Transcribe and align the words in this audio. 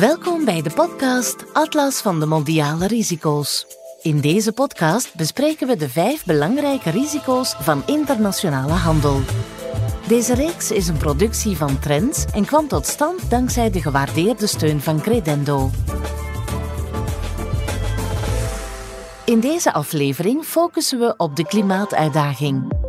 Welkom 0.00 0.44
bij 0.44 0.62
de 0.62 0.70
podcast 0.70 1.52
Atlas 1.52 2.00
van 2.00 2.20
de 2.20 2.26
Mondiale 2.26 2.86
Risico's. 2.86 3.66
In 4.02 4.20
deze 4.20 4.52
podcast 4.52 5.14
bespreken 5.14 5.66
we 5.66 5.76
de 5.76 5.88
vijf 5.88 6.24
belangrijke 6.24 6.90
risico's 6.90 7.54
van 7.60 7.82
internationale 7.86 8.72
handel. 8.72 9.20
Deze 10.08 10.34
reeks 10.34 10.70
is 10.70 10.88
een 10.88 10.96
productie 10.96 11.56
van 11.56 11.78
Trends 11.78 12.24
en 12.24 12.44
kwam 12.44 12.68
tot 12.68 12.86
stand 12.86 13.30
dankzij 13.30 13.70
de 13.70 13.80
gewaardeerde 13.80 14.46
steun 14.46 14.80
van 14.80 15.00
Credendo. 15.00 15.70
In 19.24 19.40
deze 19.40 19.72
aflevering 19.72 20.44
focussen 20.44 20.98
we 20.98 21.14
op 21.16 21.36
de 21.36 21.46
klimaatuitdaging. 21.46 22.81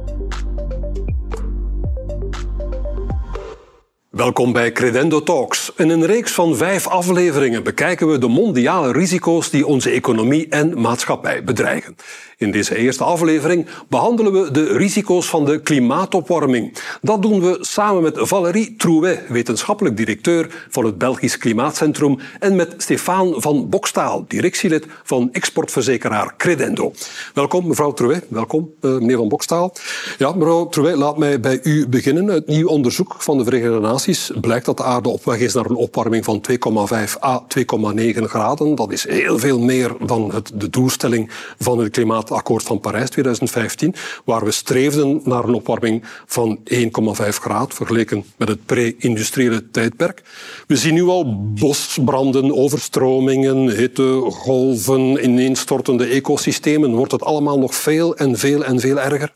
Welkom 4.16 4.52
bij 4.52 4.72
Credendo 4.72 5.24
Talks. 5.24 5.72
In 5.76 5.90
een 5.90 6.06
reeks 6.06 6.32
van 6.32 6.56
vijf 6.56 6.88
afleveringen 6.88 7.64
bekijken 7.64 8.12
we 8.12 8.18
de 8.18 8.28
mondiale 8.28 8.92
risico's 8.92 9.50
die 9.50 9.66
onze 9.66 9.90
economie 9.90 10.48
en 10.50 10.82
maatschappij 10.82 11.44
bedreigen. 11.44 11.96
In 12.44 12.52
deze 12.52 12.76
eerste 12.76 13.04
aflevering 13.04 13.66
behandelen 13.88 14.34
we 14.34 14.52
de 14.52 14.78
risico's 14.78 15.30
van 15.30 15.46
de 15.46 15.62
klimaatopwarming. 15.62 16.78
Dat 17.02 17.22
doen 17.22 17.42
we 17.42 17.58
samen 17.62 18.04
met 18.04 18.18
Valérie 18.18 18.76
Trouet, 18.76 19.20
wetenschappelijk 19.28 19.98
directeur 19.98 20.66
van 20.70 20.86
het 20.86 20.98
Belgisch 20.98 21.38
Klimaatcentrum, 21.38 22.20
en 22.40 22.56
met 22.56 22.74
Stefaan 22.78 23.34
van 23.36 23.70
Bokstaal, 23.70 24.26
directielid 24.28 24.86
van 25.04 25.30
exportverzekeraar 25.32 26.34
Credendo. 26.38 26.94
Welkom, 27.34 27.68
mevrouw 27.68 27.94
Trouet. 27.94 28.26
Welkom, 28.28 28.70
eh, 28.82 28.92
meneer 28.92 29.18
van 29.18 29.28
Bokstaal. 29.28 29.74
Ja, 30.18 30.32
mevrouw 30.32 30.68
Trouet, 30.68 30.96
laat 30.96 31.18
mij 31.18 31.40
bij 31.40 31.60
u 31.64 31.88
beginnen. 31.88 32.28
Het 32.28 32.48
nieuw 32.48 32.68
onderzoek 32.68 33.16
van 33.18 33.38
de 33.38 33.44
Verenigde 33.44 33.80
Naties 33.80 34.32
blijkt 34.42 34.66
dat 34.66 34.78
de 34.78 34.84
aarde 34.84 35.10
op 35.10 35.26
weg 35.26 35.40
is 35.40 35.54
naar 35.54 35.66
een 35.66 35.76
opwarming 35.76 36.26
van 36.26 36.42
2,5 36.42 37.18
à 37.24 37.46
2,9 37.48 38.30
graden. 38.30 38.76
Dat 38.76 38.92
is 38.92 39.08
heel 39.08 39.40
veel 39.40 39.60
meer 39.60 39.96
dan 40.06 40.34
het, 40.34 40.52
de 40.54 40.70
doelstelling 40.70 41.32
van 41.60 41.80
het 41.80 41.92
klimaat 41.92 42.32
Akkoord 42.34 42.64
van 42.64 42.80
Parijs 42.80 43.10
2015, 43.10 43.96
waar 44.26 44.46
we 44.46 44.52
streefden 44.52 45.22
naar 45.24 45.44
een 45.44 45.54
opwarming 45.54 46.04
van 46.26 46.60
1,5 46.74 46.80
graden 47.28 47.76
vergeleken 47.76 48.26
met 48.38 48.48
het 48.48 48.66
pre-industriële 48.66 49.70
tijdperk. 49.70 50.22
We 50.68 50.76
zien 50.76 50.94
nu 50.94 51.04
al 51.04 51.54
bosbranden, 51.54 52.56
overstromingen, 52.56 53.70
hittegolven, 53.70 55.24
ineenstortende 55.24 56.06
ecosystemen. 56.06 56.96
Wordt 56.96 57.12
het 57.12 57.24
allemaal 57.24 57.60
nog 57.60 57.76
veel 57.76 58.16
en 58.16 58.38
veel 58.38 58.64
en 58.64 58.80
veel 58.80 59.00
erger? 59.00 59.34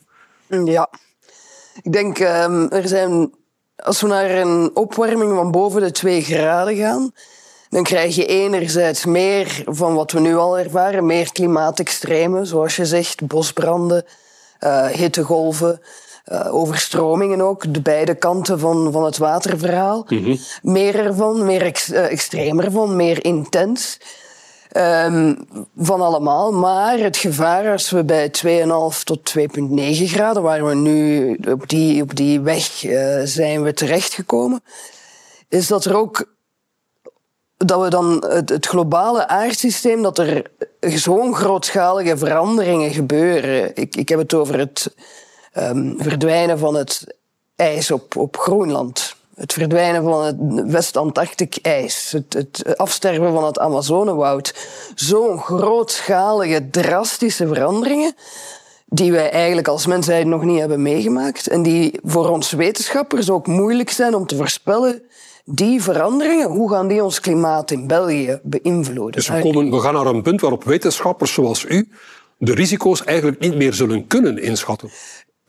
Ja, 0.47 0.89
ik 1.81 1.91
denk 1.91 2.19
um, 2.19 2.69
er 2.69 2.87
zijn, 2.87 3.33
als 3.75 4.01
we 4.01 4.07
naar 4.07 4.29
een 4.29 4.71
opwarming 4.73 5.35
van 5.35 5.51
boven 5.51 5.81
de 5.81 5.91
2 5.91 6.21
graden 6.21 6.75
gaan, 6.75 7.11
dan 7.69 7.83
krijg 7.83 8.15
je 8.15 8.25
enerzijds 8.25 9.05
meer 9.05 9.63
van 9.65 9.93
wat 9.93 10.11
we 10.11 10.19
nu 10.19 10.35
al 10.35 10.59
ervaren, 10.59 11.05
meer 11.05 11.31
klimaatextremen, 11.31 12.47
zoals 12.47 12.75
je 12.75 12.85
zegt, 12.85 13.27
bosbranden, 13.27 14.05
uh, 14.59 14.85
hittegolven, 14.85 15.81
uh, 16.31 16.53
overstromingen 16.53 17.41
ook, 17.41 17.73
de 17.73 17.81
beide 17.81 18.15
kanten 18.15 18.59
van, 18.59 18.91
van 18.91 19.05
het 19.05 19.17
waterverhaal. 19.17 20.05
Mm 20.07 20.23
-hmm. 20.23 20.37
Meer 20.61 20.95
ervan, 20.95 21.45
meer 21.45 21.61
ex, 21.61 21.89
uh, 21.89 22.11
extremer 22.11 22.71
van, 22.71 22.95
meer 22.95 23.25
intens. 23.25 23.99
Um, 24.77 25.47
van 25.77 26.01
allemaal. 26.01 26.51
Maar 26.51 26.97
het 26.97 27.17
gevaar 27.17 27.71
als 27.71 27.89
we 27.89 28.03
bij 28.03 28.31
2,5 28.45 29.03
tot 29.03 29.33
2,9 29.37 29.43
graden, 30.03 30.41
waar 30.41 30.65
we 30.65 30.75
nu 30.75 31.33
op 31.49 31.69
die, 31.69 32.01
op 32.01 32.15
die 32.15 32.39
weg 32.39 32.63
zijn 33.23 33.63
we 33.63 33.73
terechtgekomen, 33.73 34.63
is 35.49 35.67
dat 35.67 35.85
er 35.85 35.97
ook 35.97 36.36
dat 37.57 37.81
we 37.81 37.89
dan 37.89 38.25
het, 38.27 38.49
het, 38.49 38.65
globale 38.65 39.27
aardsysteem, 39.27 40.01
dat 40.01 40.17
er 40.17 40.51
zo'n 40.79 41.35
grootschalige 41.35 42.17
veranderingen 42.17 42.91
gebeuren. 42.91 43.75
Ik, 43.75 43.95
ik 43.95 44.09
heb 44.09 44.19
het 44.19 44.33
over 44.33 44.59
het 44.59 44.93
um, 45.57 45.95
verdwijnen 45.99 46.59
van 46.59 46.75
het 46.75 47.15
ijs 47.55 47.91
op, 47.91 48.15
op 48.15 48.37
Groenland. 48.37 49.15
Het 49.35 49.53
verdwijnen 49.53 50.03
van 50.03 50.25
het 50.25 50.35
West-Antarctic 50.71 51.57
ijs. 51.61 52.11
Het, 52.11 52.33
het, 52.33 52.77
afsterven 52.77 53.33
van 53.33 53.45
het 53.45 53.59
Amazonewoud. 53.59 54.53
Zo'n 54.95 55.39
grootschalige, 55.39 56.69
drastische 56.69 57.47
veranderingen 57.47 58.15
die 58.89 59.11
wij 59.11 59.31
eigenlijk 59.31 59.67
als 59.67 59.85
mensheid 59.85 60.25
nog 60.25 60.43
niet 60.43 60.59
hebben 60.59 60.81
meegemaakt. 60.81 61.47
En 61.47 61.63
die 61.63 61.99
voor 62.03 62.29
ons 62.29 62.51
wetenschappers 62.51 63.29
ook 63.29 63.47
moeilijk 63.47 63.89
zijn 63.89 64.15
om 64.15 64.25
te 64.25 64.35
voorspellen 64.35 65.01
die 65.45 65.81
veranderingen, 65.81 66.49
hoe 66.49 66.69
gaan 66.71 66.87
die 66.87 67.03
ons 67.03 67.19
klimaat 67.19 67.71
in 67.71 67.87
België 67.87 68.39
beïnvloeden? 68.43 69.11
Dus 69.11 69.27
we, 69.27 69.39
komen, 69.39 69.71
we 69.71 69.79
gaan 69.79 69.93
naar 69.93 70.05
een 70.05 70.21
punt 70.21 70.41
waarop 70.41 70.63
wetenschappers 70.63 71.33
zoals 71.33 71.65
u 71.65 71.89
de 72.37 72.53
risico's 72.53 73.03
eigenlijk 73.03 73.39
niet 73.39 73.55
meer 73.55 73.73
zullen 73.73 74.07
kunnen 74.07 74.41
inschatten. 74.41 74.89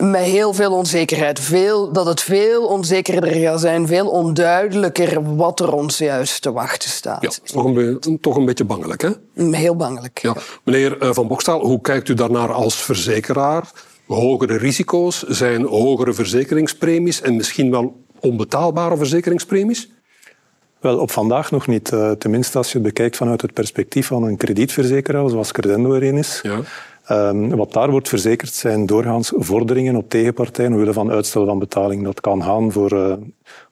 Met 0.05 0.21
heel 0.21 0.53
veel 0.55 0.73
onzekerheid. 0.73 1.41
Veel, 1.41 1.93
dat 1.93 2.07
het 2.07 2.21
veel 2.21 2.67
onzekerder 2.67 3.33
gaat 3.33 3.61
zijn, 3.61 3.87
veel 3.87 4.09
onduidelijker 4.09 5.37
wat 5.37 5.61
er 5.61 5.73
ons 5.73 5.99
juist 5.99 6.43
te 6.43 6.53
wachten 6.53 6.91
staat. 6.91 7.23
Ja, 7.23 7.53
toch 7.53 7.65
een, 7.65 8.19
toch 8.21 8.37
een 8.37 8.45
beetje 8.45 8.65
bangelijk, 8.65 9.03
hè? 9.03 9.11
Heel 9.51 9.77
bangelijk. 9.77 10.19
Ja. 10.19 10.35
Meneer 10.65 10.99
eh, 10.99 11.13
Van 11.13 11.29
Bokstaal, 11.29 11.61
hoe 11.61 11.81
kijkt 11.81 12.09
u 12.09 12.15
daarnaar 12.15 12.53
als 12.53 12.75
verzekeraar? 12.75 13.71
Hogere 14.07 14.57
risico's 14.57 15.23
zijn 15.23 15.65
hogere 15.65 16.13
verzekeringspremies 16.13 17.21
en 17.21 17.37
misschien 17.37 17.71
wel 17.71 18.03
onbetaalbare 18.21 18.97
verzekeringspremies? 18.97 19.91
Wel, 20.81 20.99
op 20.99 21.11
vandaag 21.11 21.51
nog 21.51 21.67
niet. 21.67 21.93
Uh, 21.93 22.11
tenminste, 22.11 22.59
als 22.59 22.73
je 22.73 22.79
het 22.79 22.87
bekijkt 22.87 23.17
vanuit 23.17 23.43
het 23.43 23.53
perspectief 23.53 24.07
van 24.07 24.23
een 24.23 24.37
kredietverzekeraar, 24.37 25.29
zoals 25.29 25.53
Credendo 25.53 25.95
erin 25.95 26.17
is. 26.17 26.41
Ja. 26.43 26.61
Um, 27.11 27.57
wat 27.57 27.73
daar 27.73 27.91
wordt 27.91 28.09
verzekerd 28.09 28.55
zijn 28.55 28.87
doorgaans 28.87 29.33
vorderingen 29.37 29.97
op 29.97 30.11
tegenpartijen 30.11 30.73
omwille 30.73 30.93
van 30.93 31.11
uitstel 31.11 31.47
van 31.47 31.59
betaling. 31.59 32.05
Dat 32.05 32.21
kan 32.21 32.43
gaan 32.43 32.73
voor 32.73 32.93
uh, 32.93 33.13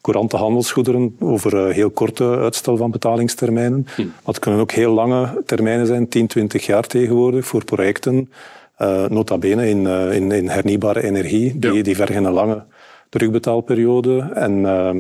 courante 0.00 0.36
handelsgoederen, 0.36 1.16
over 1.20 1.68
uh, 1.68 1.74
heel 1.74 1.90
korte 1.90 2.24
uitstel 2.24 2.76
van 2.76 2.90
betalingstermijnen. 2.90 3.86
Hm. 3.96 4.06
Het 4.24 4.38
kunnen 4.38 4.60
ook 4.60 4.72
heel 4.72 4.92
lange 4.92 5.42
termijnen 5.46 5.86
zijn, 5.86 6.08
10, 6.08 6.26
20 6.26 6.66
jaar 6.66 6.86
tegenwoordig, 6.86 7.46
voor 7.46 7.64
projecten. 7.64 8.30
Uh, 8.78 9.06
nota 9.06 9.38
bene 9.38 9.68
in, 9.68 9.86
in, 9.86 10.32
in, 10.32 10.48
hernieuwbare 10.48 11.02
energie, 11.02 11.58
die, 11.58 11.72
ja. 11.72 11.82
die 11.82 11.96
vergen 11.96 12.24
een 12.24 12.32
lange 12.32 12.64
terugbetaalperiode. 13.08 14.30
En 14.34 14.52
uh, 14.58 14.90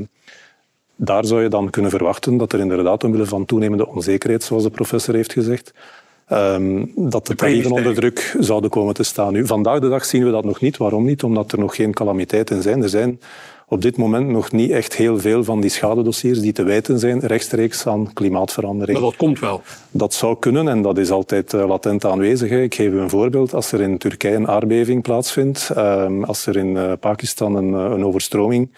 daar 0.96 1.24
zou 1.24 1.42
je 1.42 1.48
dan 1.48 1.70
kunnen 1.70 1.90
verwachten 1.90 2.36
dat 2.36 2.52
er 2.52 2.60
inderdaad 2.60 3.04
omwille 3.04 3.26
van 3.26 3.44
toenemende 3.44 3.86
onzekerheid, 3.86 4.42
zoals 4.42 4.62
de 4.62 4.70
professor 4.70 5.14
heeft 5.14 5.32
gezegd, 5.32 5.72
um, 6.32 6.92
dat 6.94 7.26
de 7.26 7.34
tarieven 7.34 7.70
onder 7.70 7.94
druk 7.94 8.36
zouden 8.40 8.70
komen 8.70 8.94
te 8.94 9.02
staan. 9.02 9.32
Nu, 9.32 9.46
vandaag 9.46 9.80
de 9.80 9.88
dag 9.88 10.04
zien 10.04 10.24
we 10.24 10.30
dat 10.30 10.44
nog 10.44 10.60
niet. 10.60 10.76
Waarom 10.76 11.04
niet? 11.04 11.22
Omdat 11.22 11.52
er 11.52 11.58
nog 11.58 11.74
geen 11.74 11.92
calamiteiten 11.92 12.62
zijn. 12.62 12.82
Er 12.82 12.88
zijn 12.88 13.20
op 13.68 13.82
dit 13.82 13.96
moment 13.96 14.28
nog 14.28 14.52
niet 14.52 14.70
echt 14.70 14.94
heel 14.94 15.18
veel 15.18 15.44
van 15.44 15.60
die 15.60 15.70
schadedossiers 15.70 16.40
die 16.40 16.52
te 16.52 16.62
wijten 16.62 16.98
zijn 16.98 17.20
rechtstreeks 17.20 17.86
aan 17.86 18.12
klimaatverandering. 18.12 18.98
Maar 18.98 19.08
dat 19.08 19.18
komt 19.18 19.38
wel. 19.38 19.62
Dat 19.90 20.14
zou 20.14 20.36
kunnen 20.38 20.68
en 20.68 20.82
dat 20.82 20.98
is 20.98 21.10
altijd 21.10 21.52
uh, 21.52 21.68
latent 21.68 22.04
aanwezig. 22.04 22.50
Ik 22.50 22.74
geef 22.74 22.92
u 22.92 22.98
een 22.98 23.10
voorbeeld. 23.10 23.54
Als 23.54 23.72
er 23.72 23.80
in 23.80 23.98
Turkije 23.98 24.34
een 24.34 24.48
aardbeving 24.48 25.02
plaatsvindt, 25.02 25.70
uh, 25.76 26.22
als 26.22 26.46
er 26.46 26.56
in 26.56 26.76
uh, 26.76 26.92
Pakistan 27.00 27.56
een, 27.56 27.72
een 27.72 28.04
overstroming 28.04 28.70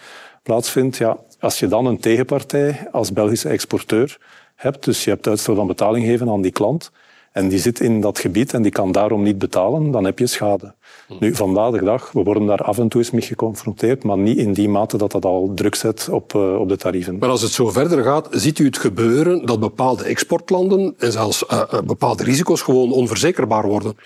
plaatsvindt, 0.43 0.97
ja, 0.97 1.17
als 1.39 1.59
je 1.59 1.67
dan 1.67 1.85
een 1.85 1.99
tegenpartij 1.99 2.87
als 2.91 3.13
Belgische 3.13 3.49
exporteur 3.49 4.17
hebt, 4.55 4.85
dus 4.85 5.03
je 5.03 5.09
hebt 5.09 5.27
uitstel 5.27 5.55
van 5.55 5.67
betaling 5.67 6.05
geven 6.05 6.29
aan 6.29 6.41
die 6.41 6.51
klant, 6.51 6.91
en 7.31 7.47
die 7.47 7.59
zit 7.59 7.79
in 7.79 8.01
dat 8.01 8.19
gebied 8.19 8.53
en 8.53 8.61
die 8.61 8.71
kan 8.71 8.91
daarom 8.91 9.23
niet 9.23 9.37
betalen, 9.37 9.91
dan 9.91 10.03
heb 10.05 10.19
je 10.19 10.27
schade. 10.27 10.73
Nu, 11.19 11.35
vandaag 11.35 11.71
de 11.71 11.83
dag, 11.83 12.11
we 12.11 12.23
worden 12.23 12.45
daar 12.45 12.61
af 12.61 12.77
en 12.77 12.87
toe 12.87 13.01
eens 13.01 13.11
mee 13.11 13.21
geconfronteerd, 13.21 14.03
maar 14.03 14.17
niet 14.17 14.37
in 14.37 14.53
die 14.53 14.69
mate 14.69 14.97
dat 14.97 15.11
dat 15.11 15.25
al 15.25 15.51
druk 15.55 15.75
zet 15.75 16.09
op, 16.11 16.33
uh, 16.33 16.59
op 16.59 16.69
de 16.69 16.77
tarieven. 16.77 17.17
Maar 17.17 17.29
als 17.29 17.41
het 17.41 17.51
zo 17.51 17.69
verder 17.69 18.03
gaat, 18.03 18.27
ziet 18.31 18.59
u 18.59 18.65
het 18.65 18.77
gebeuren 18.77 19.45
dat 19.45 19.59
bepaalde 19.59 20.03
exportlanden 20.03 20.95
en 20.97 21.11
zelfs 21.11 21.43
uh, 21.51 21.61
uh, 21.73 21.79
bepaalde 21.81 22.23
risico's 22.23 22.61
gewoon 22.61 22.91
onverzekerbaar 22.91 23.67
worden? 23.67 23.97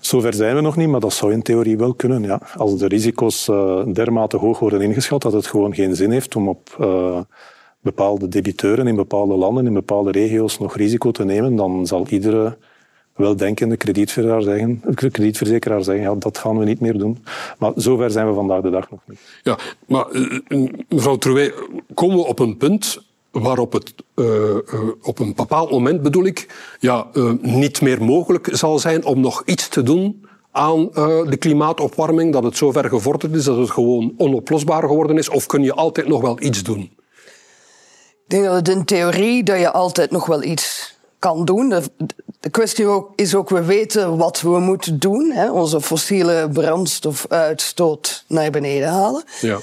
Zover 0.00 0.34
zijn 0.34 0.54
we 0.54 0.60
nog 0.60 0.76
niet, 0.76 0.88
maar 0.88 1.00
dat 1.00 1.12
zou 1.12 1.32
in 1.32 1.42
theorie 1.42 1.76
wel 1.76 1.94
kunnen. 1.94 2.22
Ja. 2.22 2.40
Als 2.56 2.78
de 2.78 2.86
risico's 2.86 3.48
uh, 3.48 3.82
dermate 3.92 4.36
hoog 4.36 4.58
worden 4.58 4.80
ingeschat 4.80 5.22
dat 5.22 5.32
het 5.32 5.46
gewoon 5.46 5.74
geen 5.74 5.96
zin 5.96 6.10
heeft 6.10 6.36
om 6.36 6.48
op 6.48 6.76
bepaalde 7.80 8.28
debiteuren 8.28 8.86
in 8.86 8.96
bepaalde 8.96 9.34
landen, 9.34 9.66
in 9.66 9.72
bepaalde 9.72 10.10
regio's 10.10 10.58
nog 10.58 10.76
risico 10.76 11.10
te 11.10 11.24
nemen, 11.24 11.56
dan 11.56 11.86
zal 11.86 12.06
iedere 12.08 12.56
weldenkende 13.18 13.76
kredietverzekeraar 13.76 14.42
zeggen, 14.42 14.82
kredietverzekeraar 14.94 15.82
zeggen 15.82 16.04
ja, 16.04 16.14
dat 16.14 16.38
gaan 16.38 16.58
we 16.58 16.64
niet 16.64 16.80
meer 16.80 16.98
doen. 16.98 17.24
Maar 17.58 17.72
zover 17.74 18.10
zijn 18.10 18.28
we 18.28 18.34
vandaag 18.34 18.62
de 18.62 18.70
dag 18.70 18.90
nog 18.90 19.00
niet. 19.06 19.18
Ja, 19.42 19.58
maar 19.86 20.06
uh, 20.12 20.70
mevrouw 20.88 21.16
Trouwé, 21.16 21.52
komen 21.94 22.16
we 22.16 22.26
op 22.26 22.38
een 22.38 22.56
punt 22.56 23.06
waarop 23.30 23.72
het 23.72 23.94
uh, 24.14 24.26
uh, 24.26 24.60
op 25.02 25.18
een 25.18 25.34
bepaald 25.34 25.70
moment, 25.70 26.02
bedoel 26.02 26.24
ik, 26.24 26.54
ja, 26.80 27.06
niet 27.40 27.80
meer 27.80 28.04
mogelijk 28.04 28.48
zal 28.52 28.78
zijn 28.78 29.04
om 29.04 29.20
nog 29.20 29.42
iets 29.44 29.68
te 29.68 29.82
doen 29.82 30.26
aan 30.50 30.88
de 31.28 31.36
klimaatopwarming, 31.38 32.32
dat 32.32 32.42
het 32.42 32.56
zo 32.56 32.72
ver 32.72 32.88
gevorderd 32.88 33.34
is 33.34 33.44
dat 33.44 33.56
het 33.56 33.70
gewoon 33.70 34.14
onoplosbaar 34.16 34.82
geworden 34.82 35.18
is, 35.18 35.28
of 35.28 35.46
kun 35.46 35.62
je 35.62 35.74
altijd 35.74 36.08
nog 36.08 36.20
wel 36.20 36.42
iets 36.42 36.62
doen? 36.62 36.90
Denk 38.28 38.44
dat 38.44 38.54
het 38.54 38.68
in 38.68 38.84
theorie 38.84 39.42
dat 39.42 39.58
je 39.58 39.70
altijd 39.70 40.10
nog 40.10 40.26
wel 40.26 40.42
iets 40.42 40.96
kan 41.18 41.44
doen. 41.44 41.68
De, 41.68 41.82
de 42.40 42.50
kwestie 42.50 42.86
ook, 42.86 43.12
is 43.16 43.34
ook, 43.34 43.48
we 43.48 43.64
weten 43.64 44.16
wat 44.16 44.40
we 44.40 44.58
moeten 44.58 44.98
doen. 44.98 45.30
Hè? 45.30 45.50
Onze 45.50 45.80
fossiele 45.80 46.48
brandstofuitstoot 46.52 48.24
naar 48.26 48.50
beneden 48.50 48.88
halen. 48.88 49.24
Ja. 49.40 49.58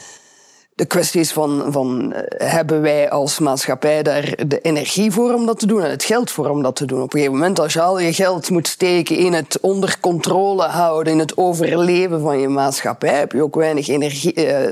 De 0.76 0.86
kwestie 0.86 1.20
is 1.20 1.32
van, 1.32 1.66
van 1.70 2.14
eh, 2.14 2.52
hebben 2.52 2.82
wij 2.82 3.10
als 3.10 3.40
maatschappij 3.40 4.04
daar 4.04 4.38
de 4.48 4.62
energie 4.62 5.12
voor 5.12 5.34
om 5.34 5.46
dat 5.46 5.60
te 5.60 5.66
doen 5.66 5.82
en 5.82 5.90
het 5.90 6.04
geld 6.04 6.32
voor 6.32 6.50
om 6.50 6.64
dat 6.64 6.76
te 6.76 6.86
doen. 6.86 7.02
Op 7.02 7.14
een 7.14 7.20
gegeven 7.20 7.38
moment, 7.38 7.60
als 7.60 7.74
je 7.74 7.82
al 7.82 8.00
je 8.00 8.14
geld 8.14 8.50
moet 8.50 8.68
steken 8.68 9.18
in 9.18 9.34
het 9.34 9.58
onder 9.62 9.98
controle 10.00 10.64
houden, 10.64 11.14
in 11.14 11.20
het 11.20 11.38
overleven 11.38 12.22
van 12.22 12.40
je 12.40 12.48
maatschappij, 12.48 13.18
heb 13.18 13.32
je 13.32 13.44
ook 13.44 13.56
weinig 13.56 13.88
energie, 13.88 14.36
uh, 14.36 14.64
uh, 14.64 14.72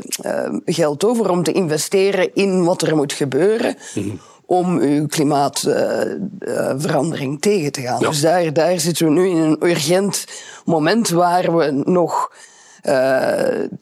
geld 0.66 1.06
over 1.06 1.30
om 1.30 1.44
te 1.44 1.52
investeren 1.52 2.30
in 2.34 2.64
wat 2.64 2.82
er 2.82 2.96
moet 2.96 3.14
gebeuren. 3.14 3.78
Mm 3.96 4.20
om 4.46 4.80
uw 4.80 5.08
klimaatverandering 5.08 7.42
tegen 7.42 7.72
te 7.72 7.82
gaan. 7.82 8.00
Ja. 8.00 8.10
Dus 8.10 8.22
daar, 8.22 8.54
daar 8.54 8.80
zitten 8.80 9.06
we 9.06 9.12
nu 9.12 9.30
in 9.30 9.38
een 9.38 9.68
urgent 9.68 10.26
moment 10.66 11.10
waar 11.10 11.58
we 11.58 11.82
nog 11.86 12.32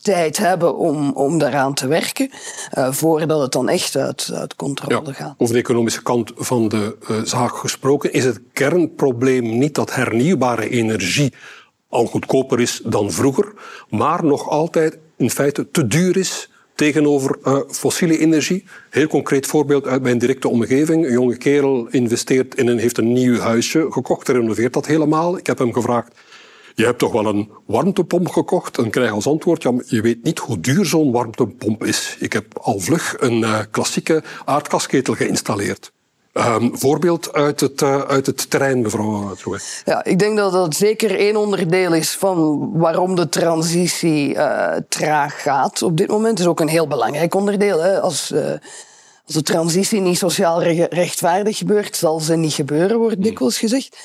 tijd 0.02 0.38
hebben 0.38 0.78
om, 0.78 1.12
om 1.12 1.38
daaraan 1.38 1.74
te 1.74 1.88
werken, 1.88 2.30
uh, 2.78 2.92
voordat 2.92 3.42
het 3.42 3.52
dan 3.52 3.70
echt 3.70 3.96
uit, 3.96 4.32
uit 4.34 4.56
controle 4.56 5.08
ja, 5.08 5.14
gaat. 5.14 5.34
Over 5.38 5.54
de 5.54 5.60
economische 5.60 6.04
kant 6.04 6.32
van 6.36 6.68
de 6.68 6.98
uh, 7.12 7.18
zaak 7.24 7.56
gesproken, 7.56 8.14
is 8.14 8.26
het 8.26 8.40
kernprobleem 8.54 9.58
niet 9.58 9.76
dat 9.76 9.96
hernieuwbare 9.96 10.70
energie 10.70 11.34
al 11.90 12.06
goedkoper 12.06 12.60
is 12.60 12.82
dan 12.86 13.12
vroeger, 13.12 13.54
maar 13.90 14.26
nog 14.26 14.50
altijd 14.50 14.98
in 15.18 15.30
feite 15.30 15.72
te 15.72 15.88
duur 15.88 16.18
is 16.18 16.50
tegenover 16.76 17.38
uh, 17.44 17.60
fossiele 17.68 18.18
energie. 18.18 18.66
Heel 18.90 19.08
concreet 19.08 19.48
voorbeeld 19.48 19.88
uit 19.88 20.02
mijn 20.02 20.18
directe 20.18 20.48
omgeving. 20.48 21.06
Een 21.06 21.12
jonge 21.12 21.38
kerel 21.38 21.88
investeert 21.90 22.56
in 22.56 22.68
een, 22.68 22.78
heeft 22.78 22.98
een 22.98 23.14
nieuw 23.14 23.40
huisje 23.40 23.88
gekocht, 23.90 24.28
renoveert 24.28 24.74
dat 24.74 24.86
helemaal. 24.86 25.38
Ik 25.38 25.48
heb 25.48 25.58
hem 25.58 25.74
gevraagd, 25.74 26.14
je 26.82 26.88
hebt 26.88 27.00
toch 27.00 27.12
wel 27.12 27.26
een 27.26 27.50
warmtepomp 27.66 28.30
gekocht? 28.30 28.78
En 28.78 28.90
krijg 28.90 29.12
als 29.12 29.28
antwoord, 29.28 29.64
ja, 29.64 29.72
je 29.86 30.02
weet 30.02 30.24
niet 30.24 30.40
hoe 30.40 30.60
duur 30.60 30.86
zo'n 30.86 31.12
warmtepomp 31.12 31.86
is. 31.86 32.16
Ik 32.20 32.34
heb 32.34 32.46
al 32.62 32.80
vlug 32.80 33.16
een 33.20 33.40
uh, 33.40 33.60
klassieke 33.72 34.24
aardgasketel 34.46 35.14
geïnstalleerd. 35.14 35.92
Um, 36.34 36.78
voorbeeld 36.78 37.34
uit 37.34 37.60
het, 37.60 37.82
uh, 37.82 38.02
uit 38.02 38.26
het 38.26 38.50
terrein, 38.50 38.82
mevrouw. 38.82 39.36
Ja, 39.86 40.04
ik 40.04 40.20
denk 40.20 40.38
dat 40.38 40.52
dat 40.52 40.76
zeker 40.76 41.18
één 41.18 41.36
onderdeel 41.36 41.94
is 41.94 42.12
van 42.12 42.70
waarom 42.74 43.16
de 43.16 43.30
transitie 43.30 44.34
uh, 44.34 44.74
traag 44.90 45.42
gaat 45.42 45.82
op 45.82 45.98
dit 45.98 46.08
moment. 46.08 46.40
Is 46.40 46.46
ook 46.46 46.60
een 46.60 46.68
heel 46.68 46.88
belangrijk 46.88 47.36
onderdeel. 47.36 47.82
Hè. 47.82 48.02
Als, 48.02 48.32
uh, 48.32 48.52
als 49.26 49.36
de 49.36 49.42
transitie 49.42 50.00
niet 50.00 50.18
sociaal 50.18 50.64
rechtvaardig 50.64 51.58
gebeurt, 51.58 51.96
zal 51.96 52.20
ze 52.20 52.36
niet 52.36 52.54
gebeuren, 52.54 52.98
wordt 52.98 53.24
dikwijls 53.24 53.58
gezegd. 53.58 53.98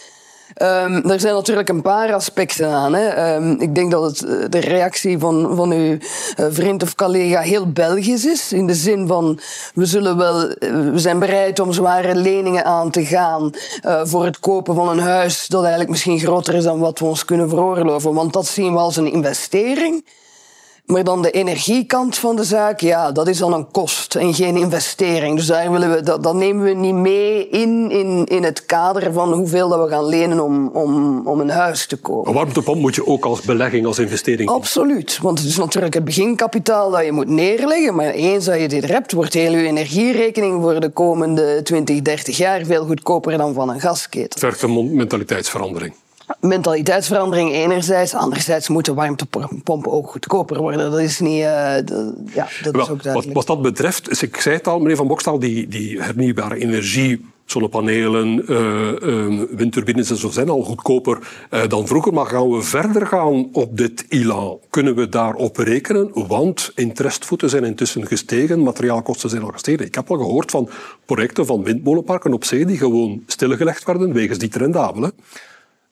Um, 0.62 1.10
er 1.10 1.20
zijn 1.20 1.34
natuurlijk 1.34 1.68
een 1.68 1.82
paar 1.82 2.14
aspecten 2.14 2.68
aan. 2.68 2.94
Hè. 2.94 3.34
Um, 3.34 3.60
ik 3.60 3.74
denk 3.74 3.90
dat 3.90 4.02
het, 4.02 4.22
eh, 4.24 4.36
de 4.48 4.58
reactie 4.58 5.18
van, 5.18 5.56
van 5.56 5.70
uw 5.70 5.92
uh, 5.92 6.46
vriend 6.48 6.82
of 6.82 6.94
collega 6.94 7.40
heel 7.40 7.72
Belgisch 7.72 8.24
is. 8.24 8.52
In 8.52 8.66
de 8.66 8.74
zin 8.74 9.06
van, 9.06 9.40
we, 9.74 9.86
zullen 9.86 10.16
wel, 10.16 10.42
uh, 10.42 10.54
we 10.92 10.98
zijn 10.98 11.18
bereid 11.18 11.60
om 11.60 11.72
zware 11.72 12.14
leningen 12.14 12.64
aan 12.64 12.90
te 12.90 13.04
gaan 13.04 13.50
voor 14.02 14.24
het 14.24 14.38
kopen 14.38 14.74
van 14.74 14.88
een 14.88 14.98
huis 14.98 15.46
dat 15.46 15.60
eigenlijk 15.60 15.90
misschien 15.90 16.18
groter 16.18 16.54
is 16.54 16.64
dan 16.64 16.78
wat 16.78 16.98
we 16.98 17.04
ons 17.04 17.24
kunnen 17.24 17.48
veroorloven. 17.48 18.14
Want 18.14 18.32
dat 18.32 18.46
zien 18.46 18.72
we 18.72 18.78
als 18.78 18.96
een 18.96 19.12
investering. 19.12 20.04
Maar 20.86 21.04
dan 21.04 21.22
de 21.22 21.30
energiekant 21.30 22.18
van 22.18 22.36
de 22.36 22.44
zaak, 22.44 22.80
ja, 22.80 23.12
dat 23.12 23.28
is 23.28 23.38
dan 23.38 23.52
een 23.52 23.70
kost 23.70 24.14
en 24.14 24.34
geen 24.34 24.56
investering. 24.56 25.36
Dus 25.36 25.46
daar 25.46 25.72
willen 25.72 25.92
we, 25.92 26.02
dat, 26.02 26.22
dat 26.22 26.34
nemen 26.34 26.64
we 26.64 26.70
niet 26.70 26.94
mee 26.94 27.48
in, 27.48 27.90
in, 27.90 28.26
in 28.26 28.42
het 28.42 28.66
kader 28.66 29.12
van 29.12 29.32
hoeveel 29.32 29.68
dat 29.68 29.82
we 29.82 29.88
gaan 29.88 30.04
lenen 30.04 30.40
om, 30.40 30.68
om, 30.68 31.20
om 31.26 31.40
een 31.40 31.50
huis 31.50 31.86
te 31.86 31.96
kopen. 31.96 32.28
Een 32.28 32.36
warmtepomp 32.36 32.80
moet 32.80 32.94
je 32.94 33.06
ook 33.06 33.24
als 33.24 33.40
belegging, 33.40 33.86
als 33.86 33.98
investering 33.98 34.50
Absoluut, 34.50 35.18
want 35.22 35.38
het 35.38 35.48
is 35.48 35.56
natuurlijk 35.56 35.94
het 35.94 36.04
beginkapitaal 36.04 36.90
dat 36.90 37.04
je 37.04 37.12
moet 37.12 37.28
neerleggen. 37.28 37.94
Maar 37.94 38.10
eens 38.10 38.44
dat 38.44 38.60
je 38.60 38.68
dit 38.68 38.88
hebt, 38.88 39.12
wordt 39.12 39.34
heel 39.34 39.52
je 39.52 39.66
energierekening 39.66 40.62
voor 40.62 40.80
de 40.80 40.88
komende 40.88 41.60
20, 41.62 42.02
30 42.02 42.36
jaar 42.36 42.64
veel 42.64 42.86
goedkoper 42.86 43.38
dan 43.38 43.54
van 43.54 43.70
een 43.70 43.80
gasketel. 43.80 44.28
Het 44.28 44.38
vergt 44.38 44.62
een 44.62 44.94
mentaliteitsverandering 44.94 45.94
mentaliteitsverandering 46.40 47.52
enerzijds. 47.52 48.14
Anderzijds 48.14 48.68
moeten 48.68 48.94
warmtepompen 48.94 49.92
ook 49.92 50.10
goedkoper 50.10 50.58
worden. 50.58 50.90
Dat 50.90 51.00
is 51.00 51.20
niet... 51.20 51.40
Uh, 51.40 51.74
dat, 51.84 52.14
ja, 52.34 52.48
dat 52.62 52.72
Wel, 52.72 52.82
is 52.82 52.90
ook 52.90 53.02
duidelijk. 53.02 53.34
Wat, 53.34 53.46
wat, 53.46 53.46
dat 53.46 53.62
betreft, 53.62 54.04
dus 54.08 54.22
ik 54.22 54.40
zei 54.40 54.56
het 54.56 54.66
al, 54.66 54.78
meneer 54.78 54.96
Van 54.96 55.06
Bokstal, 55.06 55.38
die, 55.38 55.68
die 55.68 56.02
hernieuwbare 56.02 56.56
energie, 56.58 57.34
zonnepanelen, 57.44 58.42
uh, 58.50 58.92
uh, 59.02 59.42
windturbines 59.50 60.10
en 60.10 60.16
zo 60.16 60.30
zijn 60.30 60.48
al 60.48 60.62
goedkoper 60.62 61.18
uh, 61.50 61.66
dan 61.68 61.86
vroeger. 61.86 62.12
Maar 62.12 62.26
gaan 62.26 62.50
we 62.50 62.62
verder 62.62 63.06
gaan 63.06 63.48
op 63.52 63.76
dit 63.76 64.04
ILA? 64.08 64.54
Kunnen 64.70 64.94
we 64.94 65.08
daarop 65.08 65.56
rekenen? 65.56 66.10
Want 66.26 66.72
interestvoeten 66.74 67.50
zijn 67.50 67.64
intussen 67.64 68.06
gestegen, 68.06 68.62
materiaalkosten 68.62 69.30
zijn 69.30 69.42
al 69.42 69.52
gestegen. 69.52 69.86
Ik 69.86 69.94
heb 69.94 70.10
al 70.10 70.16
gehoord 70.16 70.50
van 70.50 70.68
projecten 71.04 71.46
van 71.46 71.62
windmolenparken 71.62 72.32
op 72.32 72.44
zee 72.44 72.66
die 72.66 72.78
gewoon 72.78 73.22
stilgelegd 73.26 73.84
werden 73.84 74.12
wegens 74.12 74.38
die 74.38 74.50
rendabelen. 74.52 75.12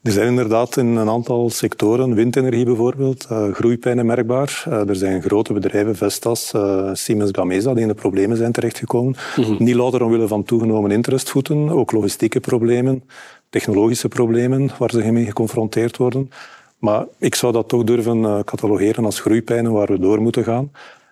Er 0.05 0.13
zijn 0.13 0.29
inderdaad 0.29 0.77
in 0.77 0.87
een 0.87 1.09
aantal 1.09 1.51
sectoren, 1.51 2.15
windenergie 2.15 2.65
bijvoorbeeld, 2.65 3.27
uh, 3.33 3.53
groeipijnen 3.53 4.07
merkbaar. 4.07 4.65
Uh, 4.69 4.89
er 4.89 4.97
zijn 4.97 5.23
grote 5.23 5.53
bedrijven, 5.53 5.97
Vestas, 5.97 6.53
uh, 6.57 6.91
Siemens 6.93 7.31
Gamesa, 7.33 7.73
die 7.73 7.83
in 7.83 7.89
de 7.89 7.95
problemen 7.95 8.37
zijn 8.37 8.53
terechtgekomen. 8.53 9.17
Mm 9.37 9.45
-hmm. 9.45 9.57
Niet 9.59 9.75
louter 9.75 10.03
omwille 10.03 10.29
van 10.29 10.43
toegenomen 10.43 10.91
interestvoeten, 10.91 11.71
ook 11.71 11.93
logistieke 11.93 12.41
problemen, 12.41 13.03
technologische 13.51 14.09
problemen 14.09 14.71
waar 14.79 14.91
ze 14.91 15.13
mee 15.13 15.25
geconfronteerd 15.25 15.97
worden. 15.97 16.31
Maar 16.79 17.07
ik 17.19 17.35
zou 17.35 17.53
dat 17.53 17.69
toch 17.69 17.85
durven 17.85 18.45
catalogeren 18.45 19.05
als 19.05 19.21
groeipijnen 19.21 19.73
waar 19.73 19.93
we 19.93 19.99
door 19.99 20.21
moeten 20.21 20.45
gaan. 20.45 20.71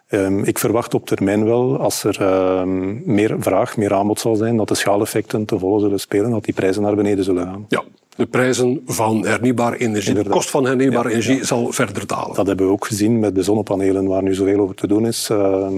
Um, 0.09 0.45
ik 0.45 0.59
verwacht 0.59 0.95
op 0.95 1.07
termijn 1.07 1.45
wel, 1.45 1.79
als 1.79 2.05
er 2.05 2.23
um, 2.61 3.03
meer 3.05 3.37
vraag, 3.39 3.77
meer 3.77 3.95
aanbod 3.95 4.21
zal 4.21 4.35
zijn, 4.35 4.57
dat 4.57 4.69
de 4.69 4.75
schaaleffecten 4.75 5.45
te 5.45 5.59
volle 5.59 5.81
zullen 5.81 6.01
spelen, 6.01 6.31
dat 6.31 6.45
die 6.45 6.55
prijzen 6.55 6.83
naar 6.83 6.97
beneden 6.97 7.25
zullen 7.25 7.45
gaan. 7.45 7.65
Ja, 7.69 7.83
de 8.17 8.27
prijzen 8.27 8.83
van 8.87 9.27
hernieuwbare 9.27 9.77
energie, 9.77 10.09
Inderdaad. 10.09 10.33
de 10.33 10.39
kost 10.39 10.51
van 10.51 10.65
hernieuwbare 10.65 11.09
ja, 11.09 11.15
energie 11.15 11.37
ja. 11.37 11.45
zal 11.45 11.73
verder 11.73 12.07
dalen. 12.07 12.35
Dat 12.35 12.47
hebben 12.47 12.67
we 12.67 12.73
ook 12.73 12.87
gezien 12.87 13.19
met 13.19 13.35
de 13.35 13.43
zonnepanelen, 13.43 14.07
waar 14.07 14.23
nu 14.23 14.35
zoveel 14.35 14.59
over 14.59 14.75
te 14.75 14.87
doen 14.87 15.07
is. 15.07 15.29
Uh, 15.33 15.69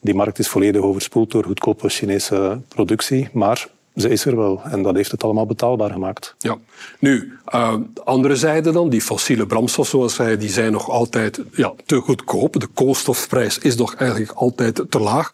die 0.00 0.14
markt 0.14 0.38
is 0.38 0.48
volledig 0.48 0.82
overspoeld 0.82 1.30
door 1.30 1.44
goedkope 1.44 1.88
Chinese 1.88 2.60
productie, 2.68 3.28
maar 3.32 3.68
ze 3.96 4.08
is 4.08 4.24
er 4.24 4.36
wel 4.36 4.60
en 4.64 4.82
dat 4.82 4.94
heeft 4.94 5.10
het 5.10 5.24
allemaal 5.24 5.46
betaalbaar 5.46 5.90
gemaakt. 5.90 6.34
Ja. 6.38 6.58
Nu, 6.98 7.38
uh, 7.54 7.74
andere 8.04 8.36
zijde 8.36 8.72
dan, 8.72 8.88
die 8.88 9.00
fossiele 9.00 9.46
brandstof, 9.46 9.88
zoals 9.88 10.14
zij, 10.14 10.36
die 10.36 10.48
zijn 10.48 10.72
nog 10.72 10.90
altijd 10.90 11.40
ja, 11.52 11.72
te 11.86 11.96
goedkoop. 11.96 12.60
De 12.60 12.66
koolstofprijs 12.66 13.58
is 13.58 13.76
toch 13.76 13.94
eigenlijk 13.94 14.32
altijd 14.32 14.84
te 14.88 14.98
laag. 14.98 15.32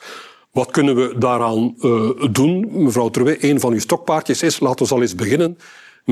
Wat 0.51 0.71
kunnen 0.71 0.97
we 0.97 1.15
daaraan 1.19 1.75
uh, 1.81 2.11
doen? 2.31 2.69
Mevrouw 2.71 3.09
Trouwé, 3.09 3.37
een 3.41 3.61
van 3.61 3.73
uw 3.73 3.79
stokpaardjes 3.79 4.43
is, 4.43 4.61
laten 4.61 4.87
we 4.87 4.95
al 4.95 5.01
eens 5.01 5.15
beginnen 5.15 5.59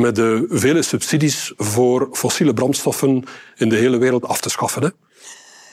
met 0.00 0.14
de 0.14 0.46
vele 0.48 0.82
subsidies 0.82 1.52
voor 1.56 2.08
fossiele 2.12 2.54
brandstoffen 2.54 3.24
in 3.56 3.68
de 3.68 3.76
hele 3.76 3.98
wereld 3.98 4.24
af 4.24 4.40
te 4.40 4.50
schaffen. 4.50 4.82
Hè? 4.82 4.88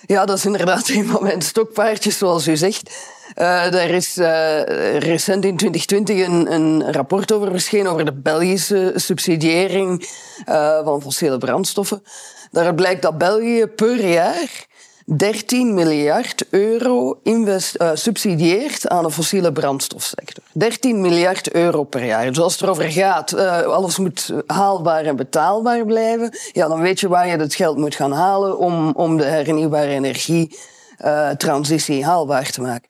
Ja, 0.07 0.25
dat 0.25 0.37
is 0.37 0.45
inderdaad 0.45 0.87
een 0.89 1.05
van 1.05 1.23
mijn 1.23 1.41
stokpaardjes, 1.41 2.17
zoals 2.17 2.47
u 2.47 2.57
zegt. 2.57 3.13
Uh, 3.29 3.71
daar 3.71 3.89
is 3.89 4.17
uh, 4.17 4.97
recent 4.97 5.45
in 5.45 5.57
2020 5.57 6.27
een, 6.27 6.51
een, 6.51 6.91
rapport 6.91 7.31
over 7.31 7.51
verschenen 7.51 7.91
over 7.91 8.05
de 8.05 8.13
Belgische 8.13 8.91
subsidiëring 8.95 10.09
uh, 10.49 10.83
van 10.83 11.01
fossiele 11.01 11.37
brandstoffen. 11.37 12.03
Daaruit 12.51 12.75
blijkt 12.75 13.01
dat 13.01 13.17
België 13.17 13.65
per 13.65 14.07
jaar 14.07 14.65
13 15.05 15.73
miljard 15.73 16.45
euro 16.49 17.19
uh, 17.23 17.91
subsidieert 17.93 18.87
aan 18.87 19.03
de 19.03 19.11
fossiele 19.11 19.51
brandstofsector. 19.51 20.43
13 20.53 21.01
miljard 21.01 21.51
euro 21.51 21.83
per 21.83 22.05
jaar. 22.05 22.25
Dus 22.25 22.39
als 22.39 22.53
het 22.53 22.61
erover 22.61 22.91
gaat, 22.91 23.31
uh, 23.31 23.61
alles 23.61 23.97
moet 23.97 24.33
haalbaar 24.45 25.05
en 25.05 25.15
betaalbaar 25.15 25.85
blijven, 25.85 26.37
ja, 26.51 26.67
dan 26.67 26.81
weet 26.81 26.99
je 26.99 27.07
waar 27.07 27.27
je 27.27 27.37
het 27.37 27.55
geld 27.55 27.77
moet 27.77 27.95
gaan 27.95 28.11
halen 28.11 28.57
om, 28.57 28.91
om 28.91 29.17
de 29.17 29.23
hernieuwbare 29.23 29.91
energie 29.91 30.59
uh, 30.99 31.29
transitie 31.29 32.05
haalbaar 32.05 32.51
te 32.51 32.61
maken. 32.61 32.89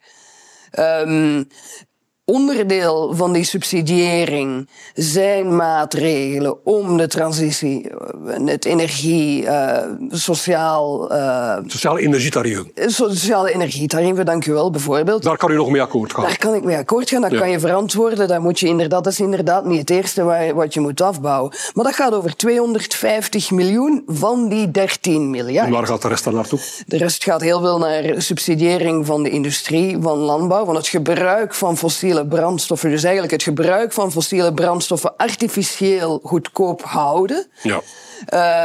Um, 0.80 1.48
onderdeel 2.26 3.14
van 3.16 3.34
die 3.34 3.44
subsidiëring 3.44 4.70
zijn 4.94 5.56
maatregelen 5.56 6.66
om 6.66 6.98
de 6.98 7.08
transitie, 7.08 7.92
het 8.46 8.66
energie, 8.66 9.44
uh, 9.44 9.78
sociaal... 10.10 11.12
Uh, 11.12 11.58
sociale 11.66 12.02
energietarieven. 12.02 12.72
Sociale 12.76 13.54
energietarieven, 13.54 14.26
dank 14.26 14.46
u 14.46 14.54
wel, 14.54 14.72
bijvoorbeeld. 14.72 15.24
Daar 15.24 15.38
kan 15.38 15.52
u 15.52 15.56
nog 15.56 15.70
mee 15.70 15.82
akkoord 15.82 16.14
gaan. 16.14 16.24
Daar 16.24 16.38
kan 16.38 16.54
ik 16.54 16.64
mee 16.64 16.78
akkoord 16.78 17.10
gaan, 17.10 17.22
dat 17.22 17.32
ja. 17.32 17.40
kan 17.40 17.50
je 17.50 17.60
verantwoorden. 17.60 18.28
Dat, 18.28 18.42
moet 18.42 18.60
je 18.60 18.68
inderdaad, 18.68 19.04
dat 19.04 19.14
is 19.14 19.20
inderdaad 19.20 19.66
niet 19.66 19.80
het 19.80 19.90
eerste 19.90 20.24
waar, 20.24 20.56
wat 20.56 20.74
je 20.74 20.80
moet 20.80 21.02
afbouwen. 21.02 21.54
Maar 21.74 21.86
dat 21.86 21.96
gaat 21.96 22.14
over 22.14 22.36
250 22.36 23.52
miljoen 23.52 24.04
van 24.08 24.50
die 24.50 24.72
13 24.72 25.30
miljard. 25.30 25.68
En 25.68 25.74
waar 25.74 25.88
gaat 25.88 26.02
de 26.02 26.08
rest 26.08 26.24
dan 26.24 26.34
naartoe? 26.34 26.60
De 26.86 26.98
rest 26.98 27.24
gaat 27.24 27.42
heel 27.42 27.60
veel 27.60 27.78
naar 27.78 28.14
subsidiëring 28.18 29.06
van 29.06 29.24
de 29.24 29.30
industrie, 29.30 29.98
van 30.02 30.18
landbouw, 30.18 30.66
van 30.66 30.76
het 30.76 30.88
gebruik 30.88 31.54
van 31.54 31.78
fossiele 31.78 32.15
fossiele 32.16 32.28
brandstoffen, 32.28 32.90
dus 32.90 33.04
eigenlijk 33.04 33.34
het 33.34 33.44
gebruik 33.44 33.94
van 33.94 34.12
fossiele 34.12 34.54
brandstoffen 34.54 35.18
artificieel 35.18 36.20
goedkoop 36.24 36.82
houden. 36.84 37.48
Ja. 37.64 37.82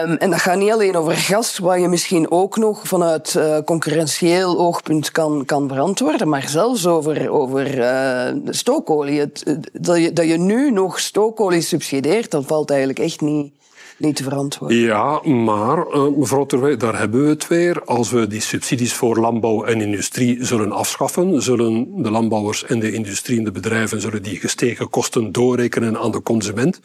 Um, 0.03 0.17
en 0.17 0.31
dat 0.31 0.41
gaat 0.41 0.57
niet 0.57 0.73
alleen 0.73 0.97
over 0.97 1.13
gas, 1.17 1.59
waar 1.59 1.81
je 1.81 1.89
misschien 1.89 2.31
ook 2.31 2.57
nog 2.57 2.81
vanuit 2.83 3.35
uh, 3.35 3.59
concurrentieel 3.65 4.59
oogpunt 4.59 5.11
kan, 5.11 5.45
kan 5.45 5.69
verantwoorden, 5.69 6.29
maar 6.29 6.49
zelfs 6.49 6.87
over, 6.87 7.31
over 7.31 7.79
uh, 7.79 8.41
stookolie. 8.47 9.21
Het, 9.21 9.59
dat, 9.73 9.97
je, 9.97 10.13
dat 10.13 10.27
je 10.27 10.39
nu 10.39 10.71
nog 10.71 11.01
stookolie 11.01 11.61
subsidieert, 11.61 12.31
dat 12.31 12.45
valt 12.47 12.71
eigenlijk 12.71 12.99
echt 12.99 13.21
niet, 13.21 13.53
niet. 14.01 14.79
Ja, 14.87 15.23
maar 15.23 15.87
uh, 15.95 16.07
mevrouw 16.17 16.47
Terwij, 16.47 16.77
daar 16.77 16.99
hebben 16.99 17.23
we 17.23 17.29
het 17.29 17.49
weer. 17.49 17.85
Als 17.85 18.11
we 18.11 18.27
die 18.27 18.41
subsidies 18.41 18.93
voor 18.93 19.17
landbouw 19.17 19.65
en 19.65 19.81
industrie 19.81 20.45
zullen 20.45 20.73
afschaffen, 20.73 21.43
zullen 21.43 22.03
de 22.03 22.11
landbouwers 22.11 22.65
en 22.65 22.79
de 22.79 22.93
industrie 22.93 23.39
en 23.39 23.45
de 23.45 23.51
bedrijven 23.51 24.01
zullen 24.01 24.23
die 24.23 24.39
gestegen 24.39 24.91
kosten 24.91 25.33
doorrekenen 25.33 25.99
aan 25.99 26.11
de 26.11 26.23
consument. 26.23 26.81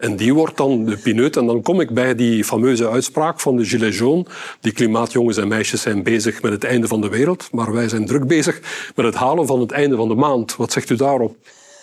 En 0.00 0.16
die 0.16 0.34
wordt 0.34 0.56
dan 0.56 0.84
de 0.84 0.96
pineut. 0.96 1.36
En 1.36 1.46
dan 1.46 1.62
kom 1.62 1.80
ik 1.80 1.90
bij 1.90 2.14
die 2.14 2.44
fameuze 2.44 2.88
uitspraak 2.88 3.40
van 3.40 3.56
de 3.56 3.64
Gilets 3.64 3.98
jaunes. 3.98 4.26
Die 4.60 4.72
klimaatjongens 4.72 5.36
en 5.36 5.48
meisjes 5.48 5.82
zijn 5.82 6.02
bezig 6.02 6.42
met 6.42 6.52
het 6.52 6.64
einde 6.64 6.88
van 6.88 7.00
de 7.00 7.08
wereld. 7.08 7.48
Maar 7.52 7.72
wij 7.72 7.88
zijn 7.88 8.06
druk 8.06 8.26
bezig 8.26 8.60
met 8.94 9.04
het 9.04 9.14
halen 9.14 9.46
van 9.46 9.60
het 9.60 9.70
einde 9.70 9.96
van 9.96 10.08
de 10.08 10.14
maand. 10.14 10.56
Wat 10.56 10.72
zegt 10.72 10.90
u 10.90 10.96
daarop? 10.96 11.36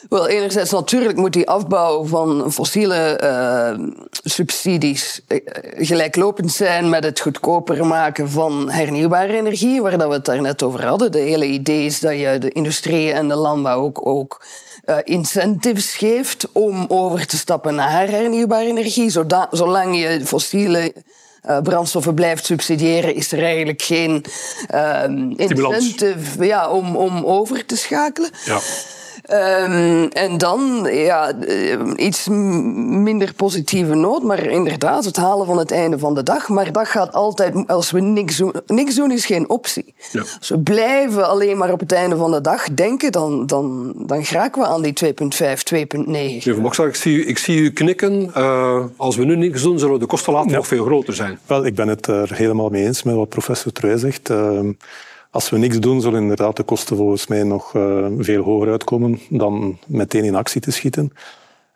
Wel, 0.09 0.27
enerzijds 0.27 0.71
natuurlijk 0.71 1.17
moet 1.17 1.33
die 1.33 1.49
afbouw 1.49 2.05
van 2.05 2.51
fossiele 2.51 3.21
uh, 3.23 3.87
subsidies 4.23 5.21
uh, 5.27 5.39
gelijklopend 5.77 6.51
zijn 6.51 6.89
met 6.89 7.03
het 7.03 7.19
goedkoper 7.19 7.85
maken 7.85 8.29
van 8.29 8.69
hernieuwbare 8.69 9.33
energie, 9.33 9.81
waar 9.81 9.97
dat 9.97 10.07
we 10.07 10.13
het 10.13 10.25
daar 10.25 10.41
net 10.41 10.63
over 10.63 10.85
hadden. 10.85 11.11
De 11.11 11.19
hele 11.19 11.45
idee 11.45 11.85
is 11.85 11.99
dat 11.99 12.19
je 12.19 12.37
de 12.39 12.49
industrie 12.49 13.11
en 13.11 13.27
de 13.27 13.35
landbouw 13.35 13.81
ook, 13.81 14.07
ook 14.07 14.45
uh, 14.85 14.97
incentives 15.03 15.95
geeft 15.95 16.47
om 16.51 16.85
over 16.87 17.27
te 17.27 17.37
stappen 17.37 17.75
naar 17.75 18.09
hernieuwbare 18.09 18.65
energie. 18.65 19.11
Zolang 19.51 19.99
je 19.99 20.25
fossiele 20.25 20.93
uh, 21.45 21.59
brandstoffen 21.61 22.13
blijft 22.13 22.45
subsidiëren, 22.45 23.15
is 23.15 23.31
er 23.31 23.43
eigenlijk 23.43 23.81
geen 23.81 24.25
uh, 24.73 25.03
incentive 25.35 26.45
ja, 26.45 26.69
om, 26.69 26.95
om 26.95 27.25
over 27.25 27.65
te 27.65 27.77
schakelen. 27.77 28.29
Ja. 28.45 28.59
Um, 29.31 30.07
en 30.07 30.37
dan 30.37 30.87
ja, 30.91 31.33
iets 31.95 32.27
minder 32.27 33.33
positieve 33.33 33.95
noot, 33.95 34.23
maar 34.23 34.45
inderdaad 34.45 35.05
het 35.05 35.15
halen 35.17 35.45
van 35.45 35.57
het 35.57 35.71
einde 35.71 35.99
van 35.99 36.15
de 36.15 36.23
dag. 36.23 36.49
Maar 36.49 36.71
dat 36.71 36.87
gaat 36.87 37.13
altijd, 37.13 37.67
als 37.67 37.91
we 37.91 37.99
niks 37.99 38.37
doen, 38.37 38.53
niks 38.65 38.95
doen 38.95 39.11
is 39.11 39.25
geen 39.25 39.49
optie. 39.49 39.93
Ja. 40.11 40.23
Als 40.39 40.49
we 40.49 40.59
blijven 40.59 41.27
alleen 41.27 41.57
maar 41.57 41.71
op 41.71 41.79
het 41.79 41.91
einde 41.91 42.15
van 42.15 42.31
de 42.31 42.41
dag 42.41 42.63
denken, 42.73 43.11
dan, 43.11 43.45
dan, 43.45 43.93
dan 43.95 44.25
geraken 44.25 44.61
we 44.61 44.67
aan 44.67 44.81
die 44.81 44.93
2,5, 45.05 45.11
2,9. 45.73 46.43
ik 46.87 46.95
zie, 46.95 47.25
ik 47.25 47.37
zie 47.37 47.59
u 47.59 47.71
knikken. 47.71 48.31
Uh, 48.37 48.83
als 48.95 49.15
we 49.15 49.25
nu 49.25 49.35
niks 49.35 49.61
doen, 49.61 49.79
zullen 49.79 49.99
de 49.99 50.05
kosten 50.05 50.33
later 50.33 50.49
ja. 50.49 50.55
nog 50.55 50.67
veel 50.67 50.85
groter 50.85 51.13
zijn. 51.13 51.39
Wel, 51.45 51.65
ik 51.65 51.75
ben 51.75 51.87
het 51.87 52.07
er 52.07 52.35
helemaal 52.35 52.69
mee 52.69 52.85
eens 52.85 53.03
met 53.03 53.15
wat 53.15 53.29
professor 53.29 53.71
Truij 53.71 53.97
zegt. 53.97 54.29
Uh, 54.29 54.59
als 55.37 55.49
we 55.49 55.57
niks 55.57 55.79
doen, 55.79 56.01
zullen 56.01 56.21
inderdaad 56.21 56.55
de 56.55 56.63
kosten 56.63 56.97
volgens 56.97 57.27
mij 57.27 57.43
nog 57.43 57.73
uh, 57.73 58.05
veel 58.17 58.43
hoger 58.43 58.69
uitkomen 58.69 59.19
dan 59.29 59.77
meteen 59.87 60.23
in 60.23 60.35
actie 60.35 60.61
te 60.61 60.71
schieten. 60.71 61.11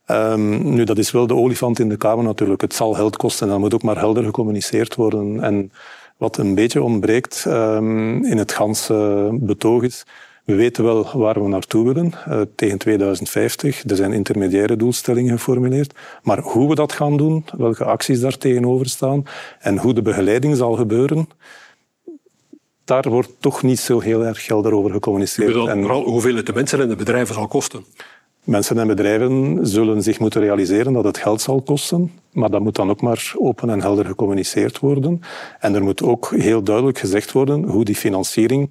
Um, 0.07 0.73
nu, 0.73 0.83
dat 0.83 0.97
is 0.97 1.11
wel 1.11 1.27
de 1.27 1.35
olifant 1.35 1.79
in 1.79 1.89
de 1.89 1.97
kamer 1.97 2.23
natuurlijk. 2.23 2.61
Het 2.61 2.73
zal 2.73 2.93
geld 2.93 3.17
kosten 3.17 3.45
en 3.45 3.51
dat 3.51 3.61
moet 3.61 3.73
ook 3.73 3.83
maar 3.83 3.97
helder 3.97 4.23
gecommuniceerd 4.23 4.95
worden. 4.95 5.43
En 5.43 5.71
wat 6.17 6.37
een 6.37 6.55
beetje 6.55 6.81
ontbreekt 6.81 7.45
um, 7.47 8.25
in 8.25 8.37
het 8.37 8.51
ganse 8.51 9.29
betoog 9.31 9.83
is, 9.83 10.05
we 10.45 10.55
weten 10.55 10.83
wel 10.83 11.07
waar 11.13 11.43
we 11.43 11.49
naartoe 11.49 11.93
willen 11.93 12.13
uh, 12.29 12.41
tegen 12.55 12.77
2050. 12.77 13.83
Er 13.83 13.95
zijn 13.95 14.13
intermediaire 14.13 14.75
doelstellingen 14.75 15.37
geformuleerd. 15.37 15.93
Maar 16.23 16.39
hoe 16.39 16.69
we 16.69 16.75
dat 16.75 16.91
gaan 16.91 17.17
doen, 17.17 17.45
welke 17.57 17.85
acties 17.85 18.19
daar 18.19 18.37
tegenover 18.37 18.89
staan 18.89 19.23
en 19.59 19.77
hoe 19.77 19.93
de 19.93 20.01
begeleiding 20.01 20.57
zal 20.57 20.73
gebeuren, 20.73 21.27
daar 22.83 23.09
wordt 23.09 23.29
toch 23.39 23.63
niet 23.63 23.79
zo 23.79 23.99
heel 23.99 24.25
erg 24.25 24.47
helder 24.47 24.73
over 24.73 24.91
gecommuniceerd. 24.91 25.67
en 25.67 25.81
vooral 25.81 26.03
hoeveel 26.03 26.35
het 26.35 26.45
de 26.45 26.53
mensen 26.53 26.81
en 26.81 26.89
de 26.89 26.95
bedrijven 26.95 27.33
zal 27.35 27.47
kosten? 27.47 27.85
Mensen 28.43 28.79
en 28.79 28.87
bedrijven 28.87 29.59
zullen 29.61 30.03
zich 30.03 30.19
moeten 30.19 30.41
realiseren 30.41 30.93
dat 30.93 31.03
het 31.03 31.17
geld 31.17 31.41
zal 31.41 31.61
kosten, 31.61 32.11
maar 32.31 32.49
dat 32.49 32.61
moet 32.61 32.75
dan 32.75 32.89
ook 32.89 33.01
maar 33.01 33.33
open 33.37 33.69
en 33.69 33.81
helder 33.81 34.05
gecommuniceerd 34.05 34.79
worden. 34.79 35.21
En 35.59 35.75
er 35.75 35.83
moet 35.83 36.03
ook 36.03 36.31
heel 36.35 36.63
duidelijk 36.63 36.97
gezegd 36.97 37.31
worden 37.31 37.63
hoe 37.63 37.85
die 37.85 37.95
financiering 37.95 38.69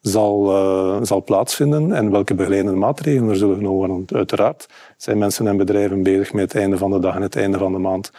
zal, 0.00 0.50
uh, 0.50 1.02
zal 1.02 1.24
plaatsvinden 1.24 1.92
en 1.92 2.10
welke 2.10 2.34
begeleidende 2.34 2.78
maatregelen 2.78 3.28
er 3.28 3.36
zullen 3.36 3.56
genomen 3.56 3.78
worden. 3.78 4.16
Uiteraard 4.16 4.68
zijn 4.96 5.18
mensen 5.18 5.46
en 5.46 5.56
bedrijven 5.56 6.02
bezig 6.02 6.32
met 6.32 6.52
het 6.52 6.62
einde 6.62 6.78
van 6.78 6.90
de 6.90 6.98
dag 6.98 7.14
en 7.14 7.22
het 7.22 7.36
einde 7.36 7.58
van 7.58 7.72
de 7.72 7.78
maand. 7.78 8.10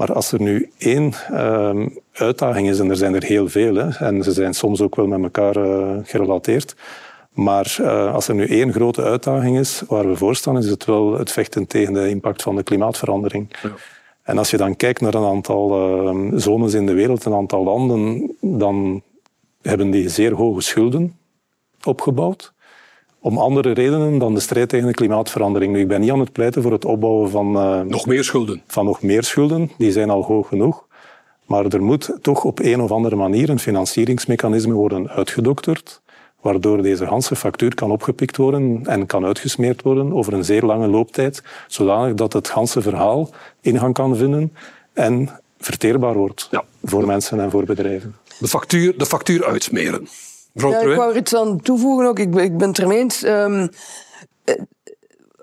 Maar 0.00 0.12
als 0.12 0.32
er 0.32 0.40
nu 0.40 0.70
één 0.78 1.12
uh, 1.30 1.86
uitdaging 2.12 2.68
is, 2.68 2.78
en 2.78 2.90
er 2.90 2.96
zijn 2.96 3.14
er 3.14 3.22
heel 3.22 3.48
veel, 3.48 3.74
hè, 3.74 4.06
en 4.06 4.22
ze 4.22 4.32
zijn 4.32 4.54
soms 4.54 4.80
ook 4.80 4.96
wel 4.96 5.06
met 5.06 5.22
elkaar 5.22 5.56
uh, 5.56 5.96
gerelateerd, 6.02 6.76
maar 7.32 7.76
uh, 7.80 8.14
als 8.14 8.28
er 8.28 8.34
nu 8.34 8.46
één 8.46 8.72
grote 8.72 9.02
uitdaging 9.02 9.58
is 9.58 9.82
waar 9.88 10.08
we 10.08 10.16
voor 10.16 10.36
staan, 10.36 10.58
is 10.58 10.66
het 10.70 10.84
wel 10.84 11.18
het 11.18 11.32
vechten 11.32 11.66
tegen 11.66 11.92
de 11.92 12.08
impact 12.08 12.42
van 12.42 12.56
de 12.56 12.62
klimaatverandering. 12.62 13.56
Ja. 13.62 13.70
En 14.22 14.38
als 14.38 14.50
je 14.50 14.56
dan 14.56 14.76
kijkt 14.76 15.00
naar 15.00 15.14
een 15.14 15.30
aantal 15.30 15.70
uh, 16.14 16.32
zones 16.34 16.74
in 16.74 16.86
de 16.86 16.94
wereld, 16.94 17.24
een 17.24 17.34
aantal 17.34 17.64
landen, 17.64 18.32
dan 18.40 19.02
hebben 19.62 19.90
die 19.90 20.08
zeer 20.08 20.34
hoge 20.34 20.60
schulden 20.60 21.18
opgebouwd 21.84 22.52
om 23.20 23.38
andere 23.38 23.72
redenen 23.72 24.18
dan 24.18 24.34
de 24.34 24.40
strijd 24.40 24.68
tegen 24.68 24.86
de 24.86 24.94
klimaatverandering. 24.94 25.72
Nu, 25.72 25.80
ik 25.80 25.88
ben 25.88 26.00
niet 26.00 26.10
aan 26.10 26.20
het 26.20 26.32
pleiten 26.32 26.62
voor 26.62 26.72
het 26.72 26.84
opbouwen 26.84 27.30
van... 27.30 27.56
Uh, 27.56 27.80
nog 27.80 28.06
meer 28.06 28.24
schulden. 28.24 28.62
Van 28.66 28.84
nog 28.84 29.02
meer 29.02 29.24
schulden. 29.24 29.70
Die 29.78 29.92
zijn 29.92 30.10
al 30.10 30.22
hoog 30.22 30.48
genoeg. 30.48 30.88
Maar 31.46 31.64
er 31.64 31.82
moet 31.82 32.18
toch 32.22 32.44
op 32.44 32.58
een 32.58 32.80
of 32.80 32.90
andere 32.90 33.16
manier 33.16 33.50
een 33.50 33.58
financieringsmechanisme 33.58 34.72
worden 34.72 35.08
uitgedokterd, 35.08 36.02
waardoor 36.40 36.82
deze 36.82 37.06
ganse 37.06 37.36
factuur 37.36 37.74
kan 37.74 37.90
opgepikt 37.90 38.36
worden 38.36 38.80
en 38.84 39.06
kan 39.06 39.24
uitgesmeerd 39.24 39.82
worden 39.82 40.12
over 40.12 40.32
een 40.32 40.44
zeer 40.44 40.62
lange 40.62 40.88
looptijd, 40.88 41.42
zodanig 41.66 42.14
dat 42.14 42.32
het 42.32 42.48
ganse 42.48 42.82
verhaal 42.82 43.30
ingang 43.60 43.94
kan 43.94 44.16
vinden 44.16 44.52
en 44.92 45.28
verteerbaar 45.58 46.14
wordt 46.14 46.48
ja. 46.50 46.64
voor 46.82 47.06
mensen 47.06 47.40
en 47.40 47.50
voor 47.50 47.64
bedrijven. 47.64 48.16
De 48.38 48.48
factuur, 48.48 48.98
de 48.98 49.06
factuur 49.06 49.44
uitsmeren. 49.44 50.08
Ja, 50.68 50.78
ik 50.78 50.96
wou 50.96 51.10
er 51.10 51.16
iets 51.16 51.34
aan 51.34 51.60
toevoegen 51.60 52.06
ook. 52.06 52.18
Ik, 52.18 52.34
ik 52.34 52.58
ben 52.58 52.68
het 52.68 52.78
ermee 52.78 52.98
eens. 52.98 53.22
Um, 53.22 53.70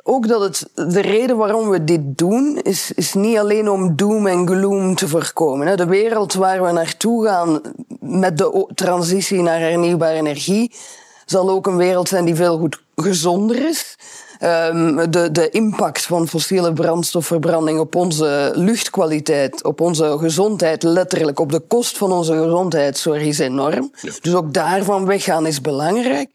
ook 0.04 0.28
dat 0.28 0.42
het, 0.42 0.70
de 0.94 1.02
reden 1.02 1.38
waarom 1.38 1.70
we 1.70 1.84
dit 1.84 2.18
doen, 2.18 2.60
is, 2.62 2.92
is 2.92 3.14
niet 3.14 3.38
alleen 3.38 3.70
om 3.70 3.96
doom 3.96 4.28
en 4.28 4.48
gloom 4.48 4.96
te 4.96 5.08
voorkomen. 5.08 5.78
De 5.78 5.86
wereld 5.86 6.34
waar 6.34 6.64
we 6.64 6.72
naartoe 6.72 7.26
gaan 7.26 7.62
met 8.00 8.38
de 8.38 8.70
transitie 8.76 9.42
naar 9.42 9.60
hernieuwbare 9.60 10.16
energie, 10.16 10.72
zal 11.26 11.50
ook 11.50 11.68
een 11.68 11.78
wereld 11.78 12.08
zijn 12.08 12.26
die 12.26 12.36
veel 12.36 12.58
goed 12.58 12.82
gezonder 12.96 13.68
is. 13.68 13.98
Um, 14.44 15.12
de, 15.12 15.32
de 15.32 15.50
impact 15.50 16.02
van 16.02 16.28
fossiele 16.28 16.74
brandstofverbranding 16.74 17.80
op 17.80 17.96
onze 17.96 18.52
luchtkwaliteit, 18.56 19.64
op 19.64 19.82
onze 19.82 20.18
gezondheid, 20.20 20.84
letterlijk 20.84 21.40
op 21.40 21.52
de 21.52 21.60
kost 21.60 21.98
van 21.98 22.12
onze 22.12 22.34
gezondheid, 22.34 22.98
sorry, 22.98 23.28
is 23.28 23.40
enorm. 23.40 23.92
Dus 24.22 24.36
ook 24.36 24.54
daarvan 24.54 25.06
weggaan 25.06 25.46
is 25.46 25.62
belangrijk. 25.62 26.30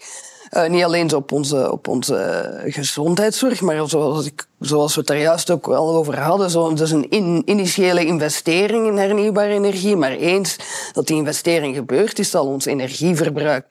Uh, 0.57 0.69
niet 0.69 0.85
alleen 0.85 1.15
op 1.15 1.33
onze, 1.33 1.73
op 1.73 1.89
onze 1.89 2.51
gezondheidszorg, 2.67 3.61
maar 3.61 3.89
zoals, 3.89 4.27
ik, 4.27 4.47
zoals 4.61 4.95
we 4.95 4.99
het 4.99 5.09
daar 5.09 5.19
juist 5.19 5.51
ook 5.51 5.69
al 5.69 5.95
over 5.95 6.19
hadden, 6.19 6.51
zo, 6.51 6.75
dus 6.75 6.91
een 6.91 7.11
in, 7.11 7.43
initiële 7.45 8.05
investering 8.05 8.87
in 8.87 8.97
hernieuwbare 8.97 9.53
energie. 9.53 9.97
Maar 9.97 10.11
eens 10.11 10.57
dat 10.93 11.07
die 11.07 11.17
investering 11.17 11.77
gebeurt, 11.77 12.19
is, 12.19 12.31
zal 12.31 12.47
ons 12.47 12.65
energieverbruik 12.65 13.67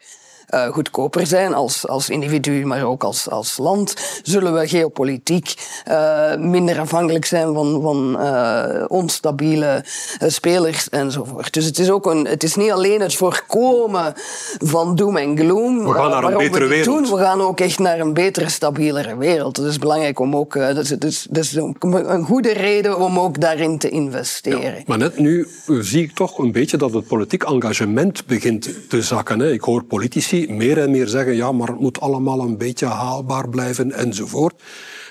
uh, 0.51 0.67
goedkoper 0.67 1.27
zijn 1.27 1.53
als, 1.53 1.87
als 1.87 2.09
individu, 2.09 2.65
maar 2.65 2.83
ook 2.83 3.03
als, 3.03 3.29
als 3.29 3.57
land. 3.57 4.19
Zullen 4.23 4.53
we 4.53 4.67
geopolitiek 4.67 5.53
uh, 5.87 6.35
minder 6.35 6.79
afhankelijk 6.79 7.25
zijn 7.25 7.53
van, 7.53 7.81
van 7.81 8.17
uh, 8.19 8.85
onstabiele 8.87 9.83
spelers 10.19 10.89
enzovoort. 10.89 11.53
Dus 11.53 11.65
het 11.65 11.79
is, 11.79 11.89
ook 11.89 12.05
een, 12.05 12.27
het 12.27 12.43
is 12.43 12.55
niet 12.55 12.71
alleen 12.71 13.01
het 13.01 13.15
voorkomen 13.15 14.13
van 14.57 14.95
doom 14.95 15.17
en 15.17 15.37
gloom. 15.37 15.83
We 15.83 15.93
gaan 15.93 16.09
naar 16.09 16.23
een 16.23 16.37
betere 16.37 16.63
we 16.63 16.69
wereld. 16.69 17.07
Doen. 17.07 17.17
We 17.17 17.23
gaan 17.23 17.41
ook 17.41 17.59
echt 17.59 17.79
naar 17.79 17.99
een 17.99 18.13
betere, 18.13 18.49
stabielere 18.49 19.17
wereld. 19.17 19.55
Dat 19.55 19.65
is 19.65 19.77
belangrijk 19.77 20.19
om 20.19 20.35
ook, 20.35 20.53
dat 20.53 20.77
is, 20.77 20.89
dat 20.89 21.03
is, 21.03 21.27
dat 21.29 21.43
is 21.43 21.55
een 21.79 22.23
goede 22.25 22.53
reden 22.53 22.99
om 22.99 23.19
ook 23.19 23.39
daarin 23.41 23.77
te 23.77 23.89
investeren. 23.89 24.75
Ja, 24.75 24.83
maar 24.85 24.97
net 24.97 25.19
nu 25.19 25.47
zie 25.67 26.03
ik 26.03 26.15
toch 26.15 26.37
een 26.37 26.51
beetje 26.51 26.77
dat 26.77 26.93
het 26.93 27.07
politiek 27.07 27.43
engagement 27.43 28.25
begint 28.25 28.89
te 28.89 29.01
zakken. 29.01 29.39
Hè. 29.39 29.51
Ik 29.51 29.61
hoor 29.61 29.83
politici 29.83 30.40
meer 30.49 30.77
en 30.77 30.91
meer 30.91 31.07
zeggen, 31.07 31.35
ja, 31.35 31.51
maar 31.51 31.67
het 31.67 31.79
moet 31.79 31.99
allemaal 31.99 32.39
een 32.39 32.57
beetje 32.57 32.85
haalbaar 32.85 33.49
blijven 33.49 33.91
enzovoort. 33.91 34.61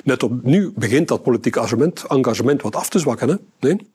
Net 0.05 0.23
opnieuw 0.23 0.73
begint 0.75 1.09
dat 1.09 1.23
politiek 1.23 1.57
engagement, 1.57 2.05
engagement 2.09 2.63
wat 2.63 2.77
af 2.77 2.89
te 2.89 2.99
zwakken. 2.99 3.29
Hè? 3.29 3.35
Nee? 3.61 3.91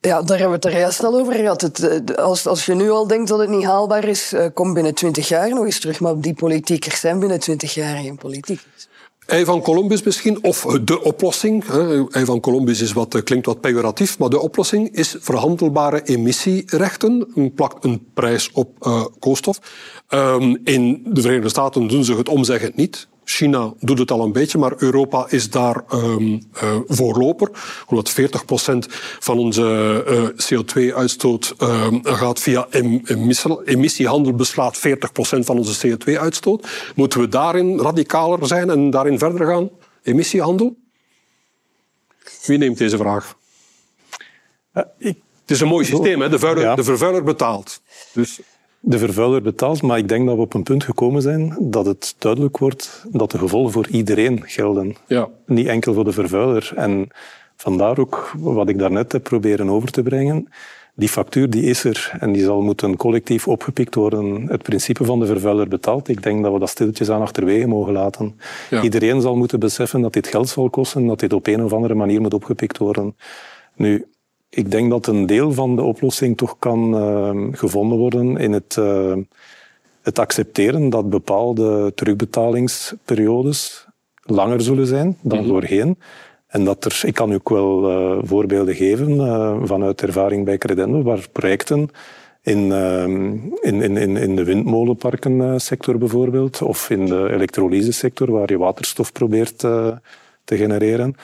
Ja, 0.00 0.22
daar 0.22 0.38
hebben 0.38 0.60
we 0.60 0.66
het 0.66 0.74
er 0.74 0.80
juist 0.80 1.04
al 1.04 1.18
over 1.18 1.34
gehad. 1.34 1.60
Het, 1.60 2.16
als, 2.16 2.46
als 2.46 2.66
je 2.66 2.74
nu 2.74 2.90
al 2.90 3.06
denkt 3.06 3.28
dat 3.28 3.38
het 3.38 3.48
niet 3.48 3.64
haalbaar 3.64 4.04
is, 4.04 4.34
kom 4.54 4.74
binnen 4.74 4.94
twintig 4.94 5.28
jaar 5.28 5.48
nog 5.48 5.64
eens 5.64 5.80
terug. 5.80 6.00
Maar 6.00 6.20
die 6.20 6.34
politiekers 6.34 7.00
zijn 7.00 7.18
binnen 7.18 7.40
twintig 7.40 7.74
jaar 7.74 7.96
geen 7.96 8.16
politiekers. 8.16 8.88
Ei 9.26 9.44
van 9.44 9.60
Columbus 9.60 10.02
misschien, 10.02 10.44
of 10.44 10.66
de 10.84 11.02
oplossing. 11.02 11.64
Ei 12.10 12.24
van 12.24 12.40
Columbus 12.40 12.80
is 12.80 12.92
wat, 12.92 13.22
klinkt 13.22 13.46
wat 13.46 13.60
pejoratief, 13.60 14.18
maar 14.18 14.28
de 14.28 14.40
oplossing 14.40 14.90
is 14.90 15.16
verhandelbare 15.20 16.02
emissierechten. 16.02 17.26
Men 17.34 17.54
plakt 17.54 17.84
een 17.84 18.06
prijs 18.14 18.50
op 18.52 18.86
uh, 18.86 19.04
koolstof. 19.18 19.58
Um, 20.08 20.60
in 20.64 21.02
de 21.06 21.20
Verenigde 21.20 21.48
Staten 21.48 21.86
doen 21.86 22.04
ze 22.04 22.16
het 22.16 22.28
omzeggend 22.28 22.76
niet. 22.76 23.08
China 23.28 23.72
doet 23.80 23.98
het 23.98 24.10
al 24.10 24.22
een 24.22 24.32
beetje, 24.32 24.58
maar 24.58 24.72
Europa 24.76 25.26
is 25.28 25.50
daar 25.50 25.84
um, 25.92 26.42
uh, 26.62 26.76
voorloper. 26.86 27.50
Omdat 27.86 28.10
40% 28.10 28.14
van 29.18 29.38
onze 29.38 30.04
uh, 30.08 30.60
CO2-uitstoot 30.60 31.54
uh, 31.58 31.86
gaat 32.02 32.40
via 32.40 32.66
em 32.70 33.02
emissiehandel, 33.64 34.34
beslaat 34.34 34.78
40% 34.78 34.80
van 35.20 35.58
onze 35.58 35.88
CO2-uitstoot. 35.88 36.68
Moeten 36.94 37.20
we 37.20 37.28
daarin 37.28 37.80
radicaler 37.80 38.46
zijn 38.46 38.70
en 38.70 38.90
daarin 38.90 39.18
verder 39.18 39.46
gaan? 39.46 39.70
Emissiehandel? 40.02 40.76
Wie 42.44 42.58
neemt 42.58 42.78
deze 42.78 42.96
vraag? 42.96 43.36
Ik... 44.98 45.24
Het 45.40 45.54
is 45.54 45.60
een 45.60 45.68
mooi 45.68 45.84
systeem, 45.84 46.20
hè? 46.20 46.28
De, 46.28 46.38
vuiler, 46.38 46.62
ja. 46.62 46.74
de 46.74 46.84
vervuiler 46.84 47.22
betaalt. 47.22 47.80
Dus 48.12 48.40
de 48.80 48.98
vervuiler 48.98 49.42
betaalt, 49.42 49.82
maar 49.82 49.98
ik 49.98 50.08
denk 50.08 50.26
dat 50.26 50.36
we 50.36 50.42
op 50.42 50.54
een 50.54 50.62
punt 50.62 50.84
gekomen 50.84 51.22
zijn 51.22 51.56
dat 51.60 51.86
het 51.86 52.14
duidelijk 52.18 52.58
wordt 52.58 53.04
dat 53.10 53.30
de 53.30 53.38
gevolgen 53.38 53.72
voor 53.72 53.88
iedereen 53.88 54.42
gelden. 54.44 54.96
Ja. 55.06 55.28
Niet 55.46 55.66
enkel 55.66 55.94
voor 55.94 56.04
de 56.04 56.12
vervuiler. 56.12 56.72
En 56.76 57.08
vandaar 57.56 57.98
ook 57.98 58.32
wat 58.36 58.68
ik 58.68 58.78
daarnet 58.78 59.12
heb 59.12 59.22
proberen 59.22 59.68
over 59.68 59.90
te 59.90 60.02
brengen. 60.02 60.48
Die 60.94 61.08
factuur 61.08 61.50
die 61.50 61.62
is 61.62 61.84
er 61.84 62.12
en 62.20 62.32
die 62.32 62.42
zal 62.42 62.60
moeten 62.60 62.96
collectief 62.96 63.48
opgepikt 63.48 63.94
worden. 63.94 64.46
Het 64.48 64.62
principe 64.62 65.04
van 65.04 65.20
de 65.20 65.26
vervuiler 65.26 65.68
betaalt. 65.68 66.08
Ik 66.08 66.22
denk 66.22 66.42
dat 66.42 66.52
we 66.52 66.58
dat 66.58 66.68
stilletjes 66.68 67.10
aan 67.10 67.20
achterwege 67.20 67.66
mogen 67.66 67.92
laten. 67.92 68.38
Ja. 68.70 68.82
Iedereen 68.82 69.20
zal 69.20 69.36
moeten 69.36 69.60
beseffen 69.60 70.00
dat 70.00 70.12
dit 70.12 70.26
geld 70.26 70.48
zal 70.48 70.70
kosten, 70.70 71.06
dat 71.06 71.20
dit 71.20 71.32
op 71.32 71.46
een 71.46 71.64
of 71.64 71.72
andere 71.72 71.94
manier 71.94 72.20
moet 72.20 72.34
opgepikt 72.34 72.78
worden. 72.78 73.16
Nu, 73.74 74.06
ik 74.48 74.70
denk 74.70 74.90
dat 74.90 75.06
een 75.06 75.26
deel 75.26 75.52
van 75.52 75.76
de 75.76 75.82
oplossing 75.82 76.36
toch 76.36 76.56
kan 76.58 76.94
uh, 76.94 77.52
gevonden 77.52 77.98
worden 77.98 78.36
in 78.36 78.52
het, 78.52 78.76
uh, 78.78 79.16
het 80.02 80.18
accepteren 80.18 80.90
dat 80.90 81.10
bepaalde 81.10 81.92
terugbetalingsperiodes 81.94 83.86
langer 84.22 84.60
zullen 84.60 84.86
zijn 84.86 85.16
dan 85.22 85.38
mm 85.38 85.46
voorheen. 85.46 85.98
En 86.46 86.64
dat 86.64 86.84
er, 86.84 87.00
ik 87.04 87.14
kan 87.14 87.32
u 87.32 87.34
ook 87.34 87.48
wel 87.48 87.90
uh, 87.90 88.18
voorbeelden 88.22 88.74
geven 88.74 89.16
vanuit 89.66 90.02
ervaring 90.02 90.44
bij 90.44 90.58
Credendo, 90.58 91.02
waar 91.02 91.28
projecten 91.32 91.88
in, 92.42 92.72
in, 93.60 93.82
in, 93.82 94.16
in 94.16 94.36
de 94.36 94.44
windmolenparkensector 94.44 95.98
bijvoorbeeld, 95.98 96.62
of 96.62 96.90
in 96.90 97.06
de 97.06 97.28
elektrolysesector, 97.32 98.32
waar 98.32 98.50
je 98.50 98.58
waterstof 98.58 99.12
probeert 99.12 99.58
te 99.58 100.00
genereren, 100.56 101.16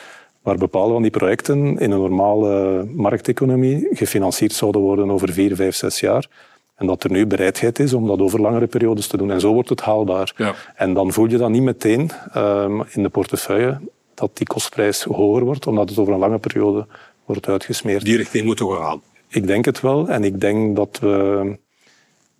waar 0.42 0.56
bepaalde 0.56 0.92
van 0.92 1.02
die 1.02 1.10
projecten 1.10 1.78
in 1.78 1.90
een 1.90 2.00
normale 2.00 2.84
markteconomie 2.94 3.88
gefinancierd 3.90 4.52
zouden 4.52 4.80
worden 4.80 5.10
over 5.10 5.32
vier, 5.32 5.56
vijf, 5.56 5.74
zes 5.74 6.00
jaar. 6.00 6.26
En 6.74 6.86
dat 6.86 7.04
er 7.04 7.10
nu 7.10 7.26
bereidheid 7.26 7.78
is 7.78 7.92
om 7.92 8.06
dat 8.06 8.20
over 8.20 8.40
langere 8.40 8.66
periodes 8.66 9.06
te 9.06 9.16
doen. 9.16 9.30
En 9.30 9.40
zo 9.40 9.52
wordt 9.52 9.68
het 9.68 9.80
haalbaar. 9.80 10.32
Ja. 10.36 10.54
En 10.74 10.94
dan 10.94 11.12
voel 11.12 11.28
je 11.28 11.36
dan 11.36 11.52
niet 11.52 11.62
meteen 11.62 12.10
um, 12.36 12.82
in 12.88 13.02
de 13.02 13.08
portefeuille 13.08 13.80
dat 14.14 14.36
die 14.36 14.46
kostprijs 14.46 15.02
hoger 15.02 15.44
wordt, 15.44 15.66
omdat 15.66 15.88
het 15.88 15.98
over 15.98 16.12
een 16.12 16.18
lange 16.18 16.38
periode 16.38 16.86
wordt 17.24 17.48
uitgesmeerd. 17.48 18.04
Die 18.04 18.16
richting 18.16 18.44
moeten 18.44 18.68
we 18.68 18.76
gaan. 18.76 19.02
Ik 19.28 19.46
denk 19.46 19.64
het 19.64 19.80
wel. 19.80 20.08
En 20.08 20.24
ik 20.24 20.40
denk 20.40 20.76
dat 20.76 20.98
we 21.00 21.56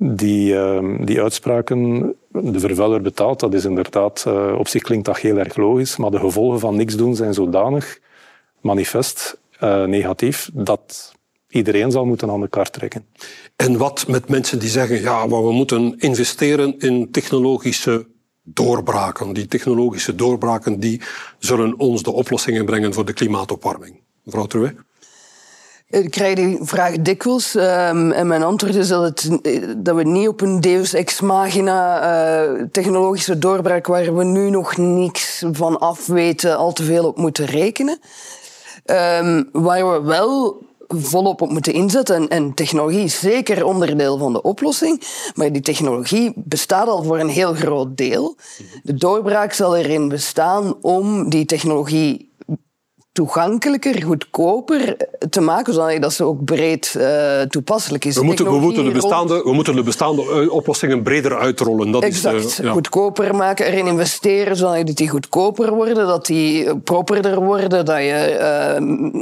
die, 0.03 0.53
uh, 0.53 0.99
die 1.01 1.23
uitspraken, 1.23 2.15
de 2.29 2.61
vervuiler 2.61 3.03
betaalt, 3.03 3.41
dat 3.41 3.55
is 3.55 3.65
inderdaad, 3.65 4.25
uh, 4.29 4.55
op 4.59 4.69
zich 4.69 4.83
klinkt 4.83 5.05
dat 5.05 5.19
heel 5.19 5.39
erg 5.39 5.57
logisch, 5.57 5.97
maar 5.97 6.11
de 6.11 6.19
gevolgen 6.19 6.61
van 6.61 6.77
niks 6.77 6.97
doen 6.97 7.17
zijn 7.17 7.35
zodanig 7.35 7.99
manifest 8.61 9.39
uh, 9.63 9.85
negatief 9.85 10.51
dat 10.53 11.13
iedereen 11.49 11.91
zal 11.91 12.05
moeten 12.05 12.31
aan 12.31 12.41
de 12.41 12.49
kaart 12.49 12.73
trekken. 12.73 13.07
En 13.57 13.77
wat 13.77 14.07
met 14.09 14.29
mensen 14.29 14.59
die 14.59 14.69
zeggen, 14.69 15.01
ja, 15.01 15.27
maar 15.27 15.45
we 15.45 15.53
moeten 15.53 15.99
investeren 15.99 16.79
in 16.79 17.11
technologische 17.11 18.07
doorbraken. 18.43 19.33
Die 19.33 19.47
technologische 19.47 20.15
doorbraken 20.15 20.81
die 20.81 21.01
zullen 21.39 21.79
ons 21.79 22.03
de 22.03 22.13
oplossingen 22.13 22.65
brengen 22.65 22.95
voor 22.95 23.05
de 23.05 23.13
klimaatopwarming. 23.13 24.01
Mevrouw 24.23 24.47
Trouwet? 24.47 24.75
Ik 25.93 26.11
krijg 26.11 26.35
die 26.35 26.59
vraag 26.61 26.97
dikwijls. 26.97 27.55
Um, 27.55 28.13
en 28.13 28.27
mijn 28.27 28.43
antwoord 28.43 28.75
is 28.75 28.89
dat, 28.89 29.03
het, 29.03 29.41
dat 29.77 29.97
we 29.97 30.03
niet 30.03 30.29
op 30.29 30.41
een 30.41 30.61
deus 30.61 30.93
ex 30.93 31.21
machina 31.21 32.03
uh, 32.45 32.63
technologische 32.71 33.39
doorbraak 33.39 33.87
waar 33.87 34.17
we 34.17 34.25
nu 34.25 34.51
nog 34.51 34.77
niks 34.77 35.45
van 35.53 35.79
af 35.79 36.07
weten 36.07 36.57
al 36.57 36.73
te 36.73 36.83
veel 36.83 37.07
op 37.07 37.17
moeten 37.17 37.45
rekenen. 37.45 37.99
Um, 38.85 39.49
waar 39.53 39.93
we 39.93 40.01
wel 40.03 40.61
volop 40.89 41.43
op 41.43 41.51
moeten 41.51 41.73
inzetten. 41.73 42.17
En, 42.17 42.29
en, 42.29 42.55
technologie 42.55 43.05
is 43.05 43.19
zeker 43.19 43.65
onderdeel 43.65 44.19
van 44.19 44.33
de 44.33 44.43
oplossing. 44.43 45.03
Maar 45.35 45.53
die 45.53 45.63
technologie 45.63 46.33
bestaat 46.37 46.89
al 46.89 47.03
voor 47.03 47.19
een 47.19 47.29
heel 47.29 47.55
groot 47.55 47.97
deel. 47.97 48.37
De 48.83 48.95
doorbraak 48.95 49.53
zal 49.53 49.77
erin 49.77 50.09
bestaan 50.09 50.75
om 50.81 51.31
die 51.31 51.45
technologie 51.45 52.32
toegankelijker, 53.13 54.03
goedkoper 54.03 54.97
te 55.31 55.41
maken, 55.41 55.75
zodat 55.75 56.03
dat 56.03 56.13
ze 56.13 56.25
ook 56.25 56.45
breed 56.45 56.95
uh, 56.99 57.41
toepasselijk 57.41 58.05
is. 58.05 58.17
We 58.17 58.25
moeten, 58.25 58.45
we, 58.45 58.59
moeten 58.59 58.85
de 58.85 58.91
bestaande, 58.91 59.43
we 59.43 59.53
moeten 59.53 59.75
de 59.75 59.83
bestaande 59.83 60.23
eh, 60.23 60.53
oplossingen 60.53 61.03
breder 61.03 61.39
uitrollen. 61.39 61.91
Dat 61.91 62.03
exact. 62.03 62.45
Is, 62.45 62.61
uh, 62.61 62.67
ja. 62.67 62.73
Goedkoper 62.73 63.35
maken, 63.35 63.67
erin 63.67 63.87
investeren, 63.87 64.57
zodat 64.57 64.97
die 64.97 65.09
goedkoper 65.09 65.75
worden, 65.75 66.07
dat 66.07 66.27
die 66.27 66.79
properder 66.79 67.41
worden, 67.41 67.85
dat 67.85 67.99
je, 67.99 68.37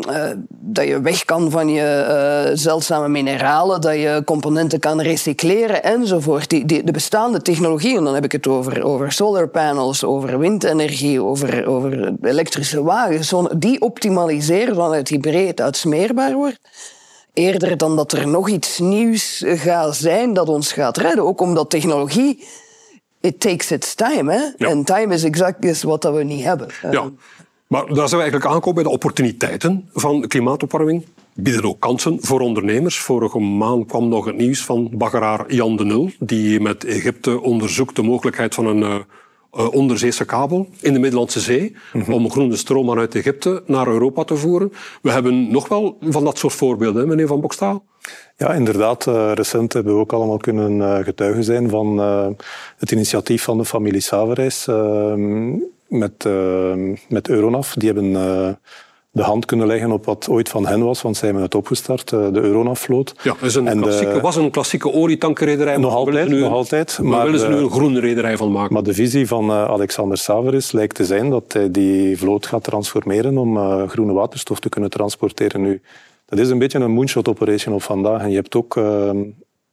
uh, 0.09 0.31
dat 0.49 0.87
je 0.87 1.01
weg 1.01 1.25
kan 1.25 1.51
van 1.51 1.69
je 1.69 2.51
zeldzame 2.55 3.09
mineralen, 3.09 3.81
dat 3.81 3.95
je 3.95 4.23
componenten 4.25 4.79
kan 4.81 5.01
recycleren 5.01 5.83
enzovoort. 5.83 6.51
Die, 6.51 6.65
die, 6.65 6.85
de 6.85 6.93
bestaande 6.93 7.43
technologieën, 7.43 8.05
dan 8.05 8.15
heb 8.15 8.25
ik 8.25 8.33
het 8.33 8.47
over, 8.47 8.83
over 8.83 9.13
solar 9.13 9.49
panels, 9.49 10.05
over 10.05 10.39
windenergie, 10.39 11.23
over, 11.23 11.67
over 11.67 12.13
elektrische 12.23 12.83
wagens, 12.83 13.33
die 13.59 13.80
optimaliseren 13.81 14.75
vanuit 14.75 15.07
die 15.07 15.21
breed 15.21 15.61
uitsmeerbaar 15.61 16.35
wordt. 16.35 16.61
Eerder 17.33 17.77
dan 17.77 17.97
dat 17.97 18.13
er 18.13 18.29
nog 18.29 18.49
iets 18.49 18.79
nieuws 18.79 19.45
gaat 19.47 19.97
zijn 19.97 20.33
dat 20.33 20.49
ons 20.49 20.73
gaat 20.73 20.97
redden. 20.97 21.25
Ook 21.25 21.41
omdat 21.41 21.71
technologie, 21.71 22.45
it 23.21 23.41
takes 23.41 23.71
its 23.71 23.95
time. 23.95 24.33
Hè? 24.33 24.67
En 24.67 24.85
time 24.85 25.15
is 25.15 25.25
exact 25.25 25.83
wat 25.83 26.05
we 26.05 26.23
niet 26.23 26.45
hebben. 26.45 26.69
Ja. 26.91 27.11
Maar 27.67 27.87
daar 27.87 27.95
zijn 27.95 28.11
we 28.11 28.17
eigenlijk 28.17 28.47
aangekomen 28.47 28.75
bij 28.75 28.83
de 28.83 28.91
opportuniteiten 28.91 29.89
van 29.93 30.27
klimaatopwarming. 30.27 31.05
Bieden 31.35 31.65
ook 31.65 31.81
kansen 31.81 32.19
voor 32.21 32.41
ondernemers. 32.41 32.99
Vorige 32.99 33.39
maand 33.39 33.87
kwam 33.87 34.09
nog 34.09 34.25
het 34.25 34.37
nieuws 34.37 34.65
van 34.65 34.89
baggeraar 34.93 35.53
Jan 35.53 35.77
de 35.77 35.85
Nul, 35.85 36.11
die 36.19 36.61
met 36.61 36.85
Egypte 36.85 37.41
onderzoekt 37.41 37.97
de 37.97 38.03
mogelijkheid 38.03 38.55
van 38.55 38.67
een 38.67 38.83
eh, 38.83 38.99
uh, 39.57 39.73
onderzeese 39.73 40.25
kabel 40.25 40.69
in 40.81 40.93
de 40.93 40.99
Middellandse 40.99 41.41
Zee 41.41 41.77
mhm. 41.93 42.13
om 42.13 42.31
groene 42.31 42.57
stroom 42.57 42.87
vanuit 42.87 43.15
Egypte 43.15 43.63
naar 43.67 43.87
Europa 43.87 44.25
te 44.25 44.37
voeren. 44.37 44.73
We 45.03 45.11
hebben 45.11 45.51
nog 45.51 45.69
wel 45.69 45.97
van 46.01 46.25
dat 46.25 46.39
soort 46.39 46.53
voorbeelden, 46.53 47.09
meneer 47.09 47.27
Van 47.27 47.41
Bokstaal. 47.41 47.85
Ja, 48.37 48.53
inderdaad. 48.55 49.07
Uh, 49.07 49.33
recent 49.35 49.73
hebben 49.73 49.95
we 49.95 50.01
ook 50.01 50.13
allemaal 50.13 50.37
kunnen 50.37 50.77
uh, 50.77 50.99
getuigen 50.99 51.45
zijn 51.45 51.69
van 51.69 51.99
het 52.77 52.91
initiatief 52.93 53.43
van 53.43 53.59
de 53.59 53.65
familie 53.65 54.01
Saverijs 54.01 54.67
met, 55.89 56.29
met 57.09 57.29
Euronaf. 57.29 57.75
Die 57.75 57.93
hebben 57.93 58.59
de 59.13 59.23
hand 59.23 59.45
kunnen 59.45 59.67
leggen 59.67 59.93
op 59.93 60.05
wat 60.05 60.29
ooit 60.29 60.49
van 60.49 60.67
hen 60.67 60.85
was, 60.85 61.03
want 61.03 61.17
zij 61.17 61.27
hebben 61.29 61.45
het 61.45 61.55
opgestart, 61.55 62.13
eh, 62.13 62.33
de 62.33 62.41
Euronaf-vloot. 62.41 63.15
Ja, 63.23 63.35
is 63.43 63.55
een 63.55 63.81
klassieke, 63.81 64.21
was 64.21 64.37
een 64.37 64.51
klassieke 64.51 64.93
olietankerrederij. 64.93 65.77
Nog 65.77 65.95
altijd, 65.95 66.29
nu, 66.29 66.41
nog 66.41 66.53
altijd. 66.53 66.99
Maar, 67.03 67.11
maar 67.11 67.25
willen 67.25 67.41
ze 67.41 67.49
nu 67.49 67.57
een 67.57 67.71
groene 67.71 68.01
rederij 68.01 68.37
van 68.37 68.53
maken. 68.53 68.75
Maar 68.75 68.83
de 68.83 68.95
visie 68.95 69.27
van 69.27 69.51
uh, 69.51 69.65
Alexander 69.65 70.19
Saveris 70.19 70.73
lijkt 70.73 70.95
te 70.95 71.05
zijn 71.05 71.31
dat 71.31 71.53
hij 71.53 71.71
die 71.71 72.19
vloot 72.19 72.47
gaat 72.47 72.65
transformeren 72.65 73.39
om 73.39 73.57
uh, 73.57 73.89
groene 73.89 74.13
waterstof 74.13 74.61
te 74.61 74.69
kunnen 74.69 74.91
transporteren 74.91 75.61
nu. 75.61 75.83
Dat 76.27 76.39
is 76.39 76.49
een 76.49 76.59
beetje 76.59 76.79
een 76.79 76.91
moonshot 76.91 77.29
operation 77.29 77.75
op 77.75 77.83
vandaag. 77.83 78.23
En 78.23 78.31
je 78.31 78.37
hebt 78.37 78.55
ook 78.55 78.81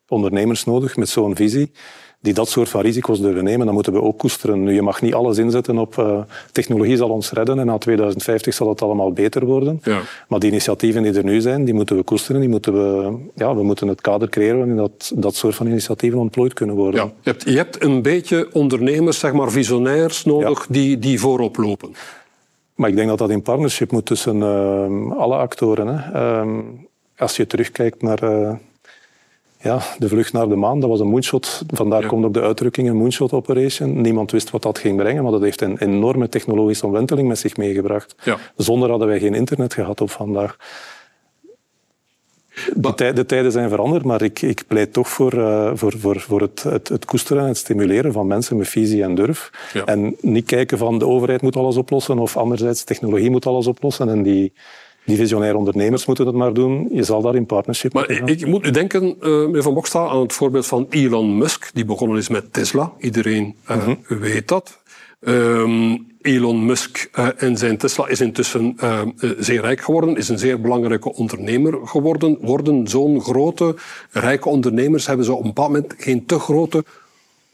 ondernemers 0.08 0.63
nodig 0.63 0.97
met 0.97 1.10
zo'n 1.10 1.36
visie 1.36 1.71
die 2.19 2.34
dat 2.34 2.49
soort 2.49 2.69
van 2.69 2.82
risico's 2.82 3.21
durven 3.21 3.43
nemen, 3.43 3.65
dan 3.65 3.75
moeten 3.75 3.93
we 3.93 4.01
ook 4.01 4.17
koesteren. 4.17 4.63
Nu, 4.63 4.73
je 4.73 4.82
mag 4.82 5.01
niet 5.01 5.13
alles 5.13 5.38
inzetten 5.38 5.77
op 5.77 5.95
uh, 5.95 6.19
technologie 6.51 6.97
zal 6.97 7.10
ons 7.10 7.32
redden 7.32 7.60
en 7.60 7.65
na 7.65 7.77
2050 7.77 8.53
zal 8.53 8.69
het 8.69 8.82
allemaal 8.82 9.12
beter 9.12 9.45
worden. 9.45 9.80
Ja. 9.84 10.01
Maar 10.27 10.39
die 10.39 10.49
initiatieven 10.49 11.03
die 11.03 11.13
er 11.13 11.23
nu 11.23 11.41
zijn, 11.41 11.65
die 11.65 11.73
moeten 11.73 11.95
we 11.95 12.03
koesteren. 12.03 12.41
Die 12.41 12.49
moeten 12.49 12.73
we, 12.73 13.17
ja, 13.36 13.56
we 13.56 13.63
moeten 13.63 13.88
het 13.88 14.01
kader 14.01 14.30
creëren 14.30 14.58
waarin 14.58 14.75
dat, 14.75 15.12
dat 15.15 15.36
soort 15.36 15.56
van 15.56 15.67
initiatieven 15.67 16.19
ontplooid 16.19 16.53
kunnen 16.53 16.75
worden. 16.75 16.99
Ja. 16.99 17.12
Je, 17.21 17.30
hebt, 17.30 17.43
je 17.43 17.58
hebt 17.58 17.84
een 17.84 18.01
beetje 18.01 18.49
ondernemers, 18.53 19.19
zeg 19.19 19.34
maar 19.34 19.51
visionairs 19.51 20.25
nodig, 20.25 20.67
die, 20.69 20.99
die 20.99 21.19
voorop 21.19 21.58
lopen. 21.58 21.95
Maar 22.75 22.89
ik 22.89 22.95
denk 22.95 23.08
dat 23.08 23.17
dat 23.17 23.30
in 23.30 23.41
partnership 23.41 23.91
moet 23.91 24.06
tussen 24.06 24.36
uh, 24.38 25.17
alle 25.17 25.36
actoren. 25.36 25.88
Hè. 25.88 26.13
Uh, 26.43 26.58
als 27.17 27.36
je 27.36 27.47
terugkijkt 27.47 28.01
naar 28.01 28.23
uh, 28.23 28.53
ja, 29.67 29.82
de 29.97 30.08
vlucht 30.08 30.34
naar 30.34 30.49
de 30.49 30.56
maan, 30.56 30.80
dat 30.80 30.89
was 30.89 30.99
een 30.99 31.08
moonshot. 31.08 31.62
Vandaar 31.67 32.06
komt 32.06 32.25
ook 32.25 32.34
de 32.34 32.41
uitdrukking 32.41 32.89
een 32.89 32.95
moonshot 32.95 33.32
operation. 33.32 34.01
Niemand 34.01 34.32
wist 34.32 34.49
wat 34.49 34.62
dat 34.62 34.80
ging 34.80 34.97
brengen, 34.97 35.23
maar 35.23 35.32
dat 35.32 35.41
heeft 35.41 35.62
een 35.62 35.77
enorme 35.77 36.30
technologische 36.30 36.86
omwenteling 36.86 37.27
met 37.27 37.39
zich 37.39 37.58
meegebracht. 37.58 38.15
Ja. 38.23 38.38
Zonder 38.56 38.89
hadden 38.89 39.08
wij 39.08 39.19
geen 39.19 39.34
internet 39.34 39.73
gehad 39.73 40.01
op 40.01 40.12
vandaag. 40.12 40.58
De, 42.75 43.13
de, 43.13 43.25
tijden 43.25 43.51
zijn 43.51 43.69
veranderd, 43.69 44.03
maar 44.03 44.21
ik, 44.21 44.41
ik 44.41 44.63
pleit 44.67 44.93
toch 44.93 45.08
voor, 45.08 45.34
uh, 45.34 45.71
voor, 45.73 45.93
voor, 45.97 46.19
voor 46.19 46.41
het, 46.41 46.63
het, 46.63 46.88
het, 46.88 47.06
koesteren 47.06 47.41
en 47.41 47.47
het 47.47 47.58
stimuleren 47.58 48.12
van 48.12 48.27
mensen 48.27 48.58
met 48.58 48.67
visie 48.67 49.03
en 49.03 49.15
durf. 49.15 49.51
En 49.86 50.15
niet 50.21 50.45
kijken 50.45 50.77
van 50.77 50.99
de 50.99 51.08
overheid 51.08 51.41
moet 51.41 51.56
alles 51.56 51.77
oplossen 51.77 52.19
of 52.19 52.38
anderzijds 52.38 52.84
technologie 52.84 53.30
moet 53.30 53.45
alles 53.45 53.67
oplossen 53.67 54.10
en 54.10 54.23
die, 54.23 54.53
die 55.07 55.17
visionaire 55.17 55.57
ondernemers 55.57 56.05
moeten 56.05 56.25
het 56.25 56.35
maar 56.35 56.53
doen. 56.53 56.89
Je 56.91 57.03
zal 57.03 57.21
daar 57.21 57.35
in 57.35 57.45
partnership 57.45 57.93
Maar 57.93 58.09
ik, 58.09 58.29
ik, 58.29 58.45
moet 58.45 58.63
nu 58.63 58.71
denken, 58.71 59.03
uh, 59.03 59.45
meneer 59.45 59.61
Van 59.61 59.73
Bokstel, 59.73 60.09
aan 60.09 60.21
het 60.21 60.33
voorbeeld 60.33 60.65
van 60.65 60.87
Elon 60.89 61.37
Musk, 61.37 61.69
die 61.73 61.85
begonnen 61.85 62.17
is 62.17 62.29
met 62.29 62.53
Tesla. 62.53 62.91
Iedereen 62.99 63.55
uh, 63.69 63.75
mm 63.75 63.97
-hmm. 64.07 64.19
weet 64.19 64.47
dat. 64.47 64.79
Um, 65.19 66.15
Elon 66.21 66.65
Musk 66.65 67.09
uh, 67.19 67.27
en 67.37 67.57
zijn 67.57 67.77
Tesla 67.77 68.07
is 68.07 68.21
intussen 68.21 68.77
uh, 68.83 69.01
zeer 69.37 69.61
rijk 69.61 69.81
geworden, 69.81 70.17
is 70.17 70.29
een 70.29 70.39
zeer 70.39 70.61
belangrijke 70.61 71.13
ondernemer 71.13 71.87
geworden. 71.87 72.37
Worden 72.41 72.87
zo'n 72.87 73.21
grote, 73.21 73.75
rijke 74.11 74.49
ondernemers, 74.49 75.07
hebben 75.07 75.25
ze 75.25 75.33
op 75.33 75.39
een 75.39 75.47
bepaald 75.47 75.71
moment 75.71 75.93
geen 75.97 76.25
te 76.25 76.39
grote 76.39 76.83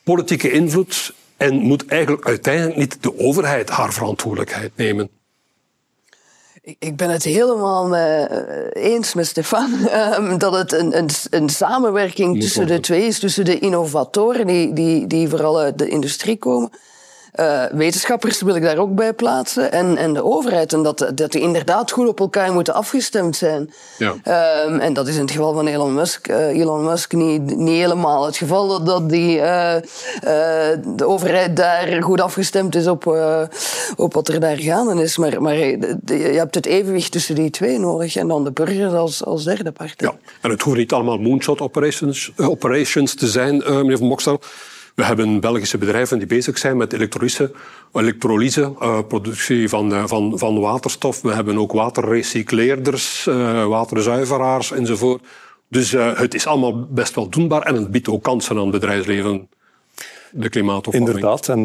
politieke 0.04 0.52
invloed 0.52 1.14
en 1.38 1.56
moet 1.56 1.86
eigenlijk 1.86 2.26
uiteindelijk 2.26 2.78
niet 2.78 2.98
de 3.04 3.20
overheid 3.20 3.70
haar 3.70 3.94
verantwoordelijkheid 3.94 4.72
nemen. 4.76 5.10
Ik 6.64 6.96
ben 6.96 7.10
het 7.10 7.24
helemaal 7.24 7.96
eens 8.72 9.14
met 9.14 9.28
Stefan 9.28 9.88
um, 10.18 10.38
dat 10.44 10.54
het 10.54 10.74
een, 10.74 10.98
een, 10.98 11.10
een 11.30 11.50
samenwerking 11.50 12.40
tussen 12.40 12.68
de 12.68 12.80
twee 12.80 13.06
is, 13.06 13.20
tussen 13.20 13.46
de 13.46 13.60
innovatoren 13.60 14.48
die, 14.48 14.74
die, 14.74 15.08
die 15.08 15.30
vooral 15.30 15.60
uit 15.60 15.78
de 15.78 15.88
industrie 15.88 16.38
komen 16.38 16.72
uh, 17.40 17.64
wetenschappers 17.72 18.42
wil 18.42 18.56
ik 18.56 18.64
daar 18.64 18.78
ook 18.78 18.96
bij 18.96 19.14
plaatsen. 19.14 19.72
En, 19.72 19.98
en 19.98 20.14
de 20.14 20.24
overheid. 20.24 20.74
En 20.74 20.84
dat, 20.84 21.12
dat 21.16 21.32
die 21.32 21.42
inderdaad 21.42 21.92
goed 21.92 22.08
op 22.08 22.20
elkaar 22.20 22.54
moeten 22.54 22.74
afgestemd 22.74 23.36
zijn. 23.36 23.74
Ja. 23.98 24.10
Um, 24.66 24.80
en 24.80 24.94
dat 24.94 25.08
is 25.08 25.16
in 25.16 25.22
het 25.22 25.32
geval 25.32 25.54
van 25.54 25.68
Elon 25.68 25.94
Musk, 25.94 26.28
uh, 26.28 26.60
Elon 26.60 26.84
Musk 26.84 27.14
niet, 27.14 27.56
niet 27.56 27.78
helemaal 27.78 28.26
het 28.26 28.38
geval. 28.38 28.68
Dat, 28.68 28.86
dat 28.86 29.10
die, 29.10 29.38
uh, 29.38 29.76
de 30.86 31.06
overheid 31.06 31.56
daar 31.56 32.04
goed 32.04 32.22
afgestemd 32.22 32.76
is 32.76 32.88
op, 32.88 33.06
op 33.96 34.14
wat 34.14 34.28
er 34.28 34.40
daar 34.40 34.58
gaande 34.58 35.04
is. 35.04 35.18
Maar, 35.18 35.42
maar 35.42 35.56
je 35.56 36.34
hebt 36.36 36.56
het 36.56 36.66
evenwicht 36.66 37.12
tussen 37.12 37.36
die 37.36 37.50
twee 37.50 37.80
nodig. 37.80 38.16
En 38.16 38.28
dan 38.28 38.44
de 38.44 38.52
burger 38.52 38.96
als, 38.96 39.26
als 39.26 39.44
derde 39.44 39.72
partij. 39.72 40.08
Ja. 40.08 40.16
En 40.42 40.50
het 40.50 40.62
hoeft 40.62 40.78
niet 40.78 40.94
allemaal 40.94 41.18
moonshot 41.18 41.62
operations, 41.62 42.32
operations 42.38 43.16
te 43.16 43.28
zijn, 43.28 43.58
meneer 43.58 43.98
Van 43.98 44.08
Mokstel. 44.08 44.42
We 44.96 45.04
hebben 45.04 45.40
Belgische 45.40 45.78
bedrijven 45.78 46.18
die 46.18 46.28
bezig 46.28 46.58
zijn 46.58 46.78
met 46.78 46.94
elektrolyse, 46.94 47.52
elektrolyse 47.94 48.74
uh, 48.82 49.00
productie 49.08 49.70
van, 49.70 49.94
uh, 49.94 50.04
van, 50.06 50.40
van 50.40 50.60
waterstof. 50.60 51.22
We 51.22 51.34
hebben 51.34 51.58
ook 51.58 51.72
waterrecycleerders, 51.72 53.28
uh, 53.28 53.66
waterzuiveraars 53.66 54.72
enzovoort. 54.72 55.24
Dus 55.68 55.92
het 55.92 56.34
is 56.34 56.48
allemaal 56.48 56.88
best 56.90 57.16
wel 57.16 57.30
doenbaar 57.30 57.62
en 57.62 57.76
het 57.76 57.92
biedt 57.92 58.10
ook 58.10 58.24
kansen 58.24 58.56
aan 58.56 58.62
het 58.62 58.72
bedrijfsleven, 58.72 59.50
de 60.32 60.50
klimaatopwarming. 60.50 61.16
Inderdaad, 61.16 61.50
en 61.50 61.64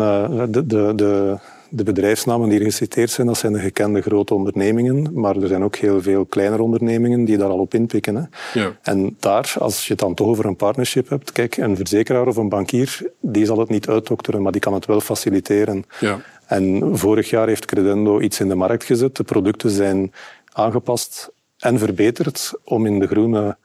de, 0.50 0.66
de, 0.66 0.92
de 0.94 1.38
de 1.70 1.82
bedrijfsnamen 1.82 2.48
die 2.48 2.58
er 2.58 2.64
geciteerd 2.64 3.10
zijn, 3.10 3.26
dat 3.26 3.38
zijn 3.38 3.52
de 3.52 3.58
gekende 3.58 4.00
grote 4.00 4.34
ondernemingen. 4.34 5.10
Maar 5.12 5.36
er 5.36 5.48
zijn 5.48 5.64
ook 5.64 5.76
heel 5.76 6.02
veel 6.02 6.24
kleinere 6.24 6.62
ondernemingen 6.62 7.24
die 7.24 7.36
daar 7.36 7.48
al 7.48 7.58
op 7.58 7.74
inpikken. 7.74 8.14
Hè. 8.14 8.22
Ja. 8.60 8.76
En 8.82 9.16
daar, 9.20 9.54
als 9.58 9.84
je 9.86 9.92
het 9.92 10.00
dan 10.00 10.14
toch 10.14 10.26
over 10.26 10.44
een 10.44 10.56
partnership 10.56 11.08
hebt, 11.08 11.32
kijk, 11.32 11.56
een 11.56 11.76
verzekeraar 11.76 12.26
of 12.26 12.36
een 12.36 12.48
bankier, 12.48 13.10
die 13.20 13.46
zal 13.46 13.58
het 13.58 13.68
niet 13.68 13.88
uitdokteren, 13.88 14.42
maar 14.42 14.52
die 14.52 14.60
kan 14.60 14.74
het 14.74 14.86
wel 14.86 15.00
faciliteren. 15.00 15.84
Ja. 16.00 16.20
En 16.46 16.98
vorig 16.98 17.30
jaar 17.30 17.48
heeft 17.48 17.64
Credendo 17.64 18.20
iets 18.20 18.40
in 18.40 18.48
de 18.48 18.54
markt 18.54 18.84
gezet. 18.84 19.16
De 19.16 19.24
producten 19.24 19.70
zijn 19.70 20.12
aangepast 20.52 21.30
en 21.58 21.78
verbeterd 21.78 22.52
om 22.64 22.86
in 22.86 22.98
de 22.98 23.06
groene 23.06 23.56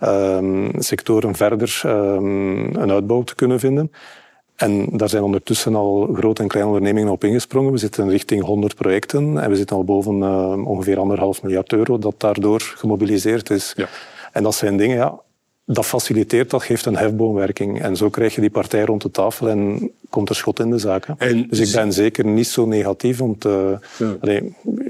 um, 0.00 0.70
sectoren 0.78 1.34
verder 1.34 1.82
um, 1.86 2.74
een 2.74 2.90
uitbouw 2.90 3.22
te 3.22 3.34
kunnen 3.34 3.60
vinden. 3.60 3.92
En 4.62 4.86
daar 4.92 5.08
zijn 5.08 5.22
ondertussen 5.22 5.74
al 5.74 6.10
grote 6.14 6.42
en 6.42 6.48
kleine 6.48 6.70
ondernemingen 6.70 7.12
op 7.12 7.24
ingesprongen. 7.24 7.72
We 7.72 7.78
zitten 7.78 8.08
richting 8.08 8.44
100 8.44 8.74
projecten 8.74 9.42
en 9.42 9.50
we 9.50 9.56
zitten 9.56 9.76
al 9.76 9.84
boven 9.84 10.18
uh, 10.18 10.66
ongeveer 10.66 10.98
anderhalf 10.98 11.42
miljard 11.42 11.72
euro 11.72 11.98
dat 11.98 12.14
daardoor 12.18 12.60
gemobiliseerd 12.60 13.50
is. 13.50 13.72
Ja. 13.76 13.88
En 14.32 14.42
dat 14.42 14.54
zijn 14.54 14.76
dingen, 14.76 14.96
ja, 14.96 15.20
dat 15.64 15.86
faciliteert, 15.86 16.50
dat 16.50 16.62
geeft 16.62 16.86
een 16.86 16.96
hefboomwerking. 16.96 17.82
En 17.82 17.96
zo 17.96 18.08
krijg 18.10 18.34
je 18.34 18.40
die 18.40 18.50
partij 18.50 18.84
rond 18.84 19.02
de 19.02 19.10
tafel 19.10 19.48
en 19.48 19.90
komt 20.10 20.28
er 20.28 20.34
schot 20.34 20.60
in 20.60 20.70
de 20.70 20.78
zaak. 20.78 21.06
En 21.18 21.46
dus 21.48 21.58
ik 21.58 21.74
ben 21.74 21.92
zeker 21.92 22.24
niet 22.24 22.48
zo 22.48 22.66
negatief. 22.66 23.20
te. 23.38 23.78
ja. 23.98 24.40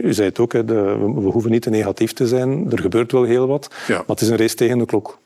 u 0.00 0.12
zei 0.12 0.28
het 0.28 0.38
ook, 0.38 0.52
hè, 0.52 0.64
de, 0.64 0.82
we 1.14 1.30
hoeven 1.30 1.50
niet 1.50 1.62
te 1.62 1.70
negatief 1.70 2.12
te 2.12 2.26
zijn. 2.26 2.70
Er 2.70 2.78
gebeurt 2.78 3.12
wel 3.12 3.22
heel 3.22 3.46
wat, 3.46 3.70
ja. 3.87 3.96
maar 3.96 4.04
het 4.06 4.20
is 4.20 4.28
een 4.28 4.37
race 4.37 4.54
tegen 4.54 4.78
de 4.78 4.85
klok. 4.85 5.20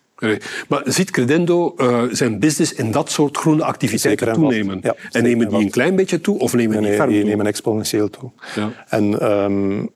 Maar 0.69 0.83
ziet 0.85 1.11
Credendo 1.11 1.75
uh, 1.77 2.03
zijn 2.11 2.39
business 2.39 2.73
in 2.73 2.91
dat 2.91 3.11
soort 3.11 3.37
groene 3.37 3.65
activiteiten 3.65 4.33
toenemen? 4.33 4.79
Ja, 4.83 4.95
en 5.11 5.23
nemen 5.23 5.49
die 5.49 5.59
een 5.59 5.71
klein 5.71 5.97
beetje 5.97 6.21
toe 6.21 6.39
of 6.39 6.55
nemen 6.55 6.83
nee, 6.83 6.91
die 6.91 7.01
nee, 7.01 7.09
die 7.09 7.25
nemen 7.25 7.47
exponentieel 7.47 8.11
toe. 8.11 8.31
Ja. 8.55 8.73
En 8.89 9.31
um, 9.31 9.91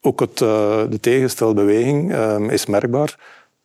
ook 0.00 0.20
het, 0.20 0.40
uh, 0.40 0.82
de 0.90 1.00
tegenstelde 1.00 1.54
beweging 1.54 2.14
um, 2.14 2.50
is 2.50 2.66
merkbaar. 2.66 3.18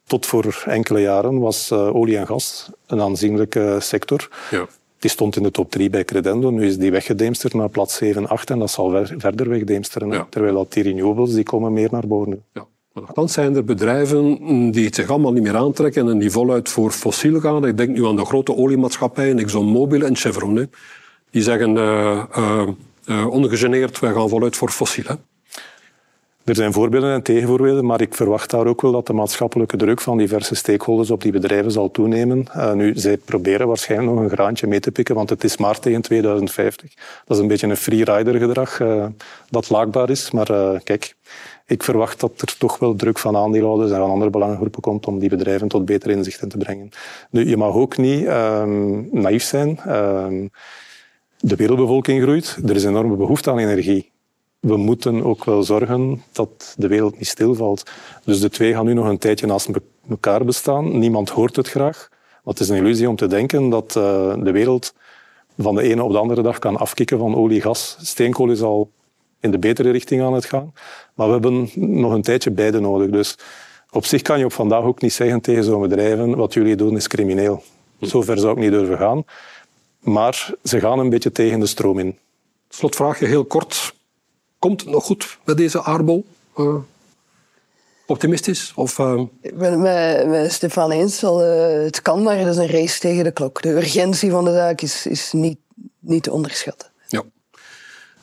Tot 0.06 0.25
voor 0.25 0.63
enkele 0.65 0.99
jaren 0.99 1.39
was 1.39 1.71
uh, 1.71 1.95
olie 1.95 2.17
en 2.17 2.27
gas 2.27 2.69
een 2.88 3.01
aanzienlijke 3.01 3.77
sector. 3.80 4.30
Ja. 4.51 4.67
Die 4.99 5.10
stond 5.10 5.36
in 5.36 5.43
de 5.43 5.51
top 5.51 5.71
3 5.71 5.89
bij 5.89 6.06
Credendo. 6.06 6.49
Nu 6.49 6.65
is 6.65 6.77
die 6.77 6.91
weggedemsterd 6.91 7.54
naar 7.54 7.69
plaats 7.69 7.95
7, 7.95 8.27
8 8.27 8.49
en 8.49 8.60
dat 8.60 8.71
zal 8.71 8.89
ver, 8.89 9.13
verder 9.17 9.49
wegdeemsteren. 9.49 10.12
Ja. 10.12 10.27
Terwijl 10.30 10.54
dat 10.54 10.73
die 10.73 10.84
renewables 10.84 11.34
die 11.34 11.43
komen 11.43 11.73
meer 11.73 11.89
naar 11.91 12.08
boven. 12.08 12.43
Maar 12.93 13.04
nogthans 13.04 13.34
zijn 13.34 13.56
er 13.56 13.63
bedrijven 13.63 14.71
die 14.71 14.86
het 14.86 14.95
zich 14.95 15.10
allemaal 15.10 15.32
niet 15.32 15.43
meer 15.43 15.58
aantrekken 15.58 16.10
en 16.10 16.19
die 16.19 16.32
voluit 16.32 16.69
voor 16.69 16.91
fossiel 16.91 17.39
gaan. 17.39 17.65
Ik 17.65 17.77
denk 17.77 17.89
nu 17.89 18.06
aan 18.06 18.15
de 18.15 18.25
grote 18.25 18.56
oliemaatschappijen, 18.56 19.39
ExxonMobil 19.39 20.01
en 20.01 20.15
Chevron. 20.15 20.69
Die 21.30 21.41
zeggen 21.41 21.75
uh, 21.75 22.23
uh, 22.38 22.67
uh, 23.06 23.27
ongegeneerd, 23.27 23.99
wij 23.99 24.13
gaan 24.13 24.30
voluit 24.30 24.56
voor 24.56 24.69
fossiel. 24.69 25.04
Hè. 25.08 25.15
Er 26.43 26.56
zijn 26.56 26.73
voorbeelden 26.73 27.13
en 27.13 27.21
tegenvoorbeelden, 27.21 27.86
maar 27.86 28.01
ik 28.01 28.15
verwacht 28.15 28.49
daar 28.49 28.65
ook 28.65 28.82
wel 28.82 28.91
dat 28.91 29.08
de 29.08 29.13
maatschappelijke 29.13 29.77
druk 29.77 30.01
van 30.01 30.17
diverse 30.17 30.56
stakeholders 30.56 31.12
op 31.12 31.21
die 31.21 31.32
bedrijven 31.32 31.71
zal 31.71 31.91
toenemen. 31.91 32.47
Nu, 32.73 32.91
zij 32.95 33.17
proberen 33.17 33.67
waarschijnlijk 33.67 34.12
nog 34.12 34.23
een 34.23 34.30
graantje 34.30 34.67
mee 34.67 34.80
te 34.80 34.91
pikken, 34.91 35.15
want 35.15 35.30
het 35.30 35.43
is 35.43 35.58
maar 35.58 35.80
tegen 35.80 36.01
2050. 36.01 36.93
Dat 37.25 37.38
is 37.38 37.43
een 37.43 37.47
beetje 37.49 37.67
een 37.67 37.77
freerider 37.77 38.36
gedrag 38.36 38.80
uh, 38.80 39.06
dat 39.49 39.69
laakbaar 39.69 40.10
is. 40.10 40.32
Maar 40.32 40.82
kijk, 40.84 41.15
ik 41.71 41.84
verwacht 41.84 42.19
dat 42.19 42.41
er 42.41 42.57
toch 42.57 42.79
wel 42.79 42.95
druk 42.95 43.19
van 43.19 43.36
aandeelhouders 43.36 43.91
en 43.91 43.97
van 43.97 44.10
andere 44.10 44.29
belangengroepen 44.29 44.81
komt 44.81 45.07
om 45.07 45.19
die 45.19 45.29
bedrijven 45.29 45.67
tot 45.67 45.86
betere 45.86 46.13
inzichten 46.13 46.49
te 46.49 46.57
brengen. 46.57 46.89
Nu, 47.29 47.49
je 47.49 47.57
mag 47.57 47.73
ook 47.73 47.97
niet 47.97 48.27
um, 48.27 49.10
naïef 49.12 49.43
zijn. 49.43 49.79
Um, 49.88 50.49
de 51.39 51.55
wereldbevolking 51.55 52.21
groeit, 52.21 52.57
er 52.65 52.75
is 52.75 52.84
enorme 52.84 53.15
behoefte 53.15 53.51
aan 53.51 53.57
energie. 53.57 54.12
We 54.60 54.77
moeten 54.77 55.23
ook 55.23 55.45
wel 55.45 55.63
zorgen 55.63 56.23
dat 56.31 56.75
de 56.77 56.88
wereld 56.88 57.17
niet 57.17 57.27
stilvalt. 57.27 57.91
Dus 58.25 58.39
de 58.39 58.49
twee 58.49 58.73
gaan 58.73 58.86
nu 58.86 58.93
nog 58.93 59.07
een 59.07 59.17
tijdje 59.17 59.47
naast 59.47 59.69
elkaar 60.10 60.45
bestaan. 60.45 60.99
Niemand 60.99 61.29
hoort 61.29 61.55
het 61.55 61.67
graag. 61.69 62.10
Want 62.43 62.60
het 62.60 62.67
is 62.67 62.73
een 62.73 62.84
illusie 62.84 63.10
om 63.10 63.15
te 63.15 63.27
denken 63.27 63.69
dat 63.69 63.95
uh, 63.97 64.34
de 64.43 64.51
wereld 64.51 64.93
van 65.57 65.75
de 65.75 65.81
ene 65.81 66.03
op 66.03 66.12
de 66.12 66.17
andere 66.17 66.41
dag 66.41 66.60
kan 66.60 66.77
afkicken 66.77 67.17
van 67.19 67.36
olie, 67.36 67.62
gas. 67.62 67.97
Steenkool 68.01 68.49
is 68.49 68.62
al 68.62 68.91
in 69.41 69.51
de 69.51 69.60
betere 69.60 69.91
richting 69.91 70.21
aan 70.21 70.34
het 70.34 70.45
gaan. 70.45 70.73
Maar 71.13 71.27
we 71.27 71.34
hebben 71.34 71.69
nog 71.75 72.12
een 72.12 72.21
tijdje 72.21 72.51
beide 72.51 72.80
nodig. 72.80 73.10
Dus 73.10 73.38
op 73.89 74.06
zich 74.06 74.21
kan 74.21 74.39
je 74.39 74.45
op 74.45 74.54
vandaag 74.54 74.84
ook 74.84 75.01
niet 75.01 75.13
zeggen 75.13 75.41
tegen 75.41 75.63
zo'n 75.63 75.82
bedrijven 75.82 76.36
wat 76.36 76.54
jullie 76.54 76.75
doen 76.75 76.95
is 76.95 77.08
crimineel. 77.08 77.63
Zover 77.99 78.39
zou 78.39 78.51
ik 78.51 78.58
niet 78.58 78.71
durven 78.71 78.97
gaan. 78.97 79.23
Maar 79.99 80.54
ze 80.63 80.80
gaan 80.80 80.99
een 80.99 81.10
beetje 81.10 81.32
tegen 81.32 81.60
de 81.60 81.65
stroom 81.65 81.99
in. 81.99 82.17
Slotvraagje 82.69 83.25
heel 83.25 83.45
kort. 83.45 83.93
Komt 84.60 84.82
het 84.82 84.89
nog 84.89 85.04
goed 85.04 85.38
met 85.43 85.58
deze 85.58 85.84
aardbol? 85.84 86.25
Uh, 86.58 86.75
optimistisch? 88.06 88.71
Of, 88.75 88.97
uh... 88.97 89.21
Ik 89.41 89.58
ben 89.58 89.71
het 89.71 89.80
met, 89.80 90.27
met 90.27 90.51
Stefan 90.51 90.91
eens. 90.91 91.21
Wel, 91.21 91.41
uh, 91.45 91.84
het 91.84 92.01
kan, 92.01 92.23
maar 92.23 92.38
het 92.38 92.47
is 92.47 92.58
een 92.58 92.67
race 92.67 92.99
tegen 92.99 93.23
de 93.23 93.32
klok. 93.32 93.62
De 93.62 93.69
urgentie 93.69 94.32
van 94.32 94.45
de 94.45 94.51
zaak 94.51 94.82
is, 94.82 95.06
is 95.06 95.32
niet, 95.32 95.58
niet 95.99 96.23
te 96.23 96.32
onderschatten. 96.32 96.90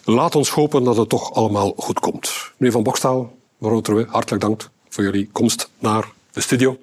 Laat 0.08 0.34
ons 0.34 0.50
hopen 0.50 0.84
dat 0.84 0.96
het 0.96 1.08
toch 1.08 1.32
allemaal 1.32 1.72
goed 1.76 2.00
komt. 2.00 2.52
Meneer 2.56 2.72
Van 2.72 2.82
Bokstaal, 2.82 3.32
mevrouw 3.58 3.80
Terwe, 3.80 4.06
hartelijk 4.08 4.42
dank 4.42 4.70
voor 4.88 5.04
jullie 5.04 5.28
komst 5.32 5.70
naar 5.78 6.12
de 6.32 6.40
studio. 6.40 6.76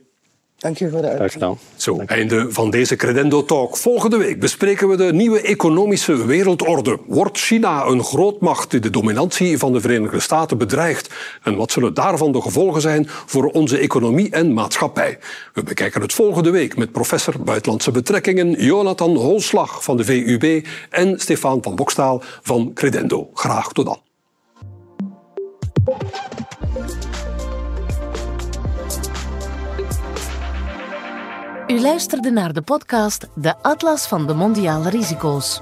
Dank 0.66 0.78
je 0.78 0.90
voor 0.90 1.02
de 1.02 1.08
uitnodiging. 1.08 1.58
Zo, 1.76 1.98
einde 2.06 2.46
van 2.50 2.70
deze 2.70 2.96
Credendo 2.96 3.46
Talk. 3.46 3.78
Volgende 3.78 4.18
week 4.18 4.40
bespreken 4.40 4.88
we 4.88 4.96
de 4.96 5.14
nieuwe 5.14 5.42
economische 5.42 6.26
wereldorde. 6.26 7.00
Wordt 7.08 7.38
China 7.38 7.86
een 7.86 8.04
grootmacht 8.04 8.72
die 8.72 8.80
de 8.80 8.90
dominantie 8.90 9.58
van 9.58 9.74
de 9.74 9.82
Verenigde 9.82 10.20
Staten 10.20 10.58
bedreigt? 10.58 11.14
En 11.44 11.56
wat 11.56 11.72
zullen 11.72 11.94
daarvan 11.94 12.32
de 12.32 12.42
gevolgen 12.42 12.82
zijn 12.82 13.06
voor 13.08 13.46
onze 13.46 13.78
economie 13.78 14.30
en 14.30 14.54
maatschappij? 14.54 15.18
We 15.54 15.64
bekijken 15.64 16.02
het 16.02 16.14
volgende 16.14 16.50
week 16.50 16.78
met 16.78 16.92
professor 16.92 17.40
Buitenlandse 17.40 17.92
Betrekkingen 17.92 18.52
Jonathan 18.52 19.16
Holslag 19.16 19.84
van 19.84 19.98
de 19.98 20.04
VUB 20.04 20.66
en 20.90 21.20
Stefan 21.20 21.64
van 21.64 21.76
Bokstaal 21.76 22.22
van 22.42 22.72
Credendo. 22.74 23.30
Graag 23.34 23.72
tot 23.72 23.86
dan. 23.86 24.00
U 31.68 31.82
luisterde 31.82 32.32
naar 32.32 32.54
de 32.54 32.62
podcast 32.62 33.28
De 33.36 33.56
Atlas 33.62 34.08
van 34.08 34.28
de 34.28 34.34
Mondiale 34.34 34.90
Risico's. 34.90 35.60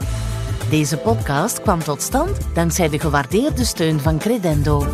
Deze 0.70 0.98
podcast 0.98 1.62
kwam 1.62 1.80
tot 1.80 2.02
stand 2.02 2.38
dankzij 2.54 2.90
de 2.90 3.00
gewaardeerde 3.00 3.66
steun 3.66 4.00
van 4.00 4.18
Credendo. 4.18 4.86